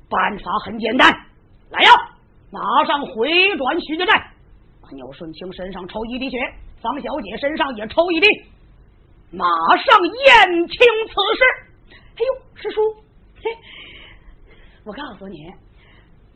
[0.10, 1.10] 办法很简单，
[1.70, 1.92] 来呀，
[2.52, 4.32] 马上回转徐家寨，
[4.82, 6.38] 把牛顺清身上抽一滴血，
[6.82, 8.28] 方小姐身上也抽一滴。
[9.32, 9.46] 马
[9.78, 11.96] 上验清此事。
[12.18, 12.82] 哎呦，师叔，
[13.42, 13.58] 嘿，
[14.84, 15.38] 我告诉你，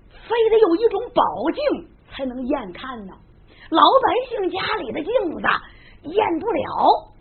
[0.09, 3.13] 非得有一种宝镜才能验看呢。
[3.69, 5.41] 老百姓家里的镜子
[6.03, 7.13] 验不了。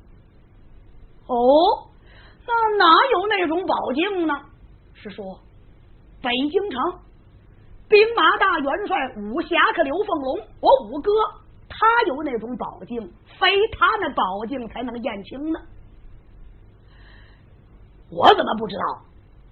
[1.26, 1.88] 哦，
[2.46, 4.34] 那哪有那种宝镜呢？
[4.92, 5.22] 师叔，
[6.22, 7.00] 北京城
[7.88, 11.10] 兵马大元帅武侠客刘凤龙，我五哥。
[11.76, 13.00] 他有那种宝镜，
[13.38, 15.58] 非他那宝镜才能验清呢。
[18.10, 19.02] 我怎么不知道？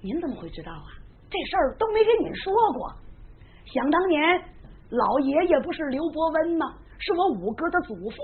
[0.02, 0.86] 您怎么会知道啊？
[1.28, 2.92] 这事儿都没跟你说过。
[3.64, 4.44] 想当年，
[4.90, 6.74] 老爷爷不是刘伯温吗？
[7.04, 8.16] 是我五哥的祖父，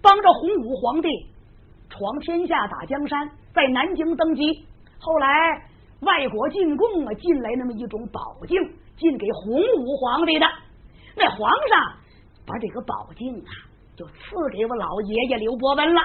[0.00, 1.08] 帮着洪武皇帝
[1.88, 4.64] 闯天下、打江山，在南京登基。
[4.98, 5.26] 后来
[6.00, 8.56] 外国进贡啊，进来那么一种宝镜，
[8.96, 10.46] 进给洪武皇帝的。
[11.16, 11.96] 那皇上。
[12.48, 13.50] 把这个宝镜啊，
[13.96, 14.14] 就赐
[14.52, 16.00] 给我老爷爷刘伯温了。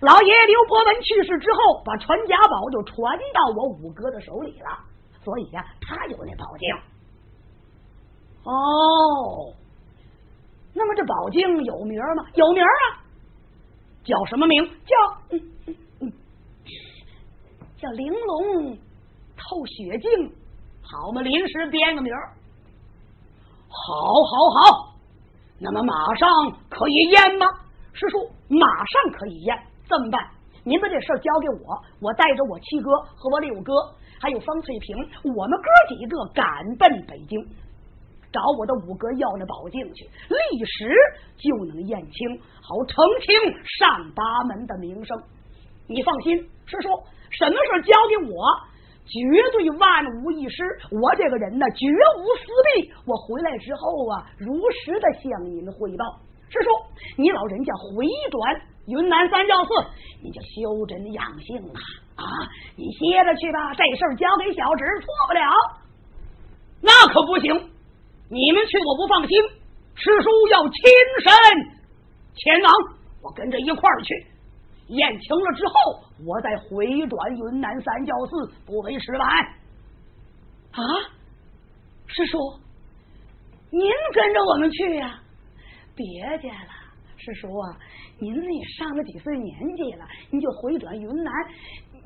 [0.00, 4.78] 老爷爷刘伯温去世之后，把传家宝就传到我五哥的手里了。
[5.22, 6.74] 所以呀，他有那宝镜。
[8.44, 9.52] 哦，
[10.78, 12.24] 那么这宝镜有名吗？
[12.34, 13.02] 有名啊，
[14.04, 14.64] 叫什么名？
[14.64, 14.96] 叫
[15.30, 16.12] 嗯嗯嗯
[17.76, 18.78] 叫玲珑
[19.36, 20.32] 透血镜。
[20.82, 22.30] 好嘛，临时编个名儿。
[23.68, 24.94] 好，好，好。
[25.58, 26.28] 那么马上
[26.70, 27.46] 可以验吗？
[27.92, 29.60] 师叔，马上可以验。
[29.88, 30.30] 这么办？
[30.62, 33.72] 您把这事儿交给我，我带着我七哥和我六哥，
[34.20, 34.96] 还有方翠萍，
[35.34, 36.44] 我们哥几个赶
[36.76, 37.40] 奔北京，
[38.32, 40.94] 找我的五哥要那宝镜去，立时
[41.36, 43.34] 就能验清，好澄清
[43.78, 45.16] 上八门的名声。
[45.86, 46.88] 你放心，师叔，
[47.30, 48.44] 什么事交给我？
[49.08, 49.18] 绝
[49.52, 52.44] 对万无一失，我这个人呢，绝无私
[52.76, 52.92] 弊。
[53.06, 54.52] 我回来之后啊，如
[54.84, 56.04] 实的向您汇报。
[56.50, 56.68] 师叔，
[57.16, 59.70] 你老人家回转云南三教寺，
[60.22, 61.80] 你就修真养性啊
[62.16, 62.24] 啊！
[62.76, 65.40] 你歇着去吧，这事儿交给小侄错不了。
[66.82, 67.54] 那可不行，
[68.30, 69.38] 你们去我不放心。
[69.94, 70.72] 师叔要亲
[71.24, 71.32] 身
[72.36, 72.72] 前往，
[73.22, 74.14] 我跟着一块儿去。
[74.88, 75.74] 宴请了之后，
[76.24, 79.28] 我再回转云南三教寺，不为迟晚。
[80.72, 80.80] 啊，
[82.06, 82.38] 师叔，
[83.70, 83.82] 您
[84.14, 85.18] 跟着我们去呀？
[85.96, 86.06] 别
[86.38, 86.70] 介了，
[87.16, 87.76] 师叔啊，
[88.20, 91.32] 您也上了几岁年纪了，您就回转云南，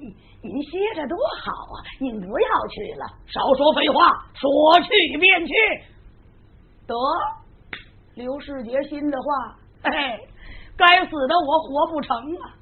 [0.01, 0.09] 您
[0.41, 1.77] 您歇着多好啊！
[2.01, 5.53] 您不要去了，少说废话，说去便去。
[6.93, 10.21] 得，刘世杰心的话，哎，
[10.77, 12.53] 该死的我活不成啊！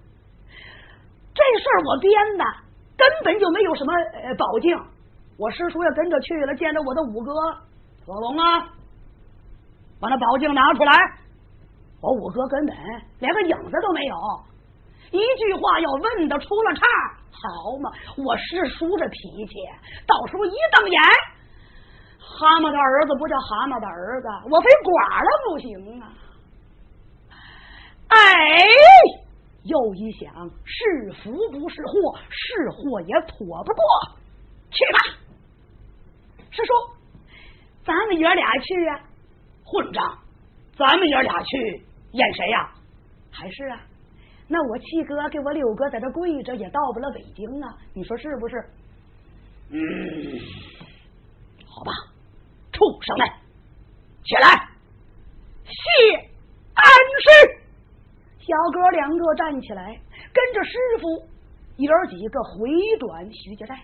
[1.35, 2.45] 这事儿我编的，
[2.97, 4.77] 根本就没有什么呃宝镜。
[5.39, 7.33] 我师叔也跟着去了，见着我的五哥
[8.05, 8.69] 子龙啊，
[10.01, 10.93] 把那宝镜拿出来。
[12.03, 12.77] 我五哥根本
[13.19, 14.15] 连个影子都没有，
[15.11, 16.87] 一句话要问的出了岔，
[17.31, 17.91] 好嘛！
[18.25, 19.55] 我师叔这脾气，
[20.07, 21.01] 到时候一瞪眼，
[22.39, 24.91] 蛤蟆的儿子不叫蛤蟆的儿子，我非剐
[25.23, 26.13] 了不行啊！
[28.09, 28.17] 哎。
[29.65, 30.33] 又一想，
[30.65, 33.83] 是福不是祸，是祸也躲不过。
[34.71, 34.99] 去吧，
[36.51, 36.73] 师叔，
[37.85, 39.01] 咱们爷俩去啊！
[39.63, 40.19] 混账，
[40.79, 42.73] 咱们爷俩去演谁呀？
[43.31, 43.83] 还是啊，
[44.49, 47.77] 那我七哥给我六哥在这跪着，也到不了北京啊！
[47.93, 48.57] 你说是不是？
[49.73, 49.79] 嗯，
[51.67, 51.93] 好吧，
[52.81, 53.29] 畜生们，
[54.25, 54.71] 起来，
[55.67, 56.17] 谢
[56.73, 56.83] 安
[57.21, 57.61] 师。
[58.39, 60.01] 小哥两个站起来，
[60.33, 61.29] 跟着师傅
[61.77, 63.79] 爷儿几个回转徐家寨。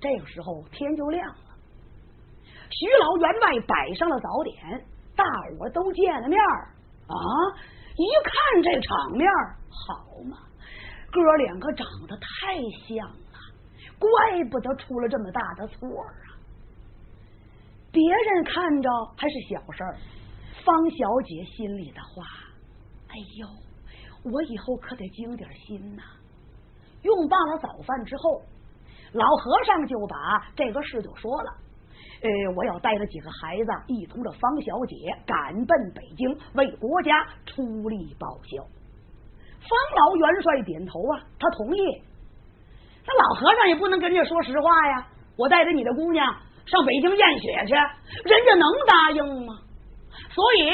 [0.00, 1.54] 这个时候天就亮了，
[2.68, 4.84] 徐老员外摆上了早点，
[5.14, 5.24] 大
[5.56, 6.36] 伙都见了面
[7.06, 7.14] 啊！
[7.94, 9.30] 一看这场面，
[9.70, 10.36] 好嘛，
[11.12, 12.56] 哥两个长得太
[12.88, 13.38] 像了，
[14.00, 14.10] 怪
[14.50, 16.29] 不得出了这么大的错啊！
[17.92, 19.96] 别人看着还是小事儿，
[20.64, 22.22] 方小姐心里的话，
[23.08, 23.48] 哎呦，
[24.30, 26.02] 我以后可得精点心呐！
[27.02, 28.42] 用罢了早饭之后。
[29.12, 31.50] 老和尚就把这个事就说了，
[32.22, 34.94] 呃，我要带着几个孩子一同着方小姐
[35.26, 38.62] 赶奔北京，为国家出力报效。
[39.58, 41.80] 方老元帅点头啊，他同意。
[43.04, 46.32] 那老和尚也不能跟人家说实话呀，我带着你的姑娘
[46.66, 47.74] 上北京验血去，
[48.24, 49.58] 人家能答应吗？
[50.34, 50.70] 所以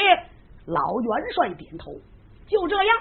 [0.65, 1.91] 老元帅点头，
[2.47, 2.97] 就这样，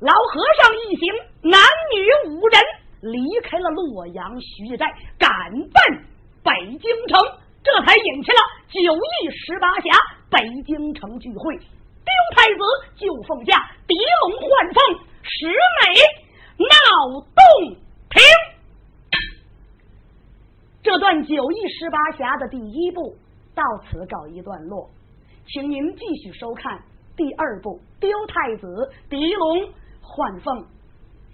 [0.00, 1.12] 老和尚一行
[1.42, 1.60] 男
[1.94, 2.60] 女五人。
[3.02, 6.04] 离开了洛阳徐家寨，赶奔
[6.44, 7.20] 北京城，
[7.64, 9.90] 这才引起了九义十八侠
[10.30, 11.56] 北京城聚会。
[11.56, 12.60] 丢太子
[12.94, 15.98] 就奉驾，狄龙换凤，十美
[16.58, 17.74] 闹洞
[18.08, 18.22] 庭。
[20.92, 23.16] 这段九义十八侠的第一部
[23.54, 24.90] 到此告一段落，
[25.46, 26.78] 请您继续收看
[27.16, 29.72] 第二部《丢太子狄龙
[30.02, 30.54] 换凤》。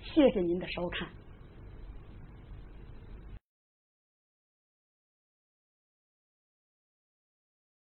[0.00, 1.08] 谢谢您的收看。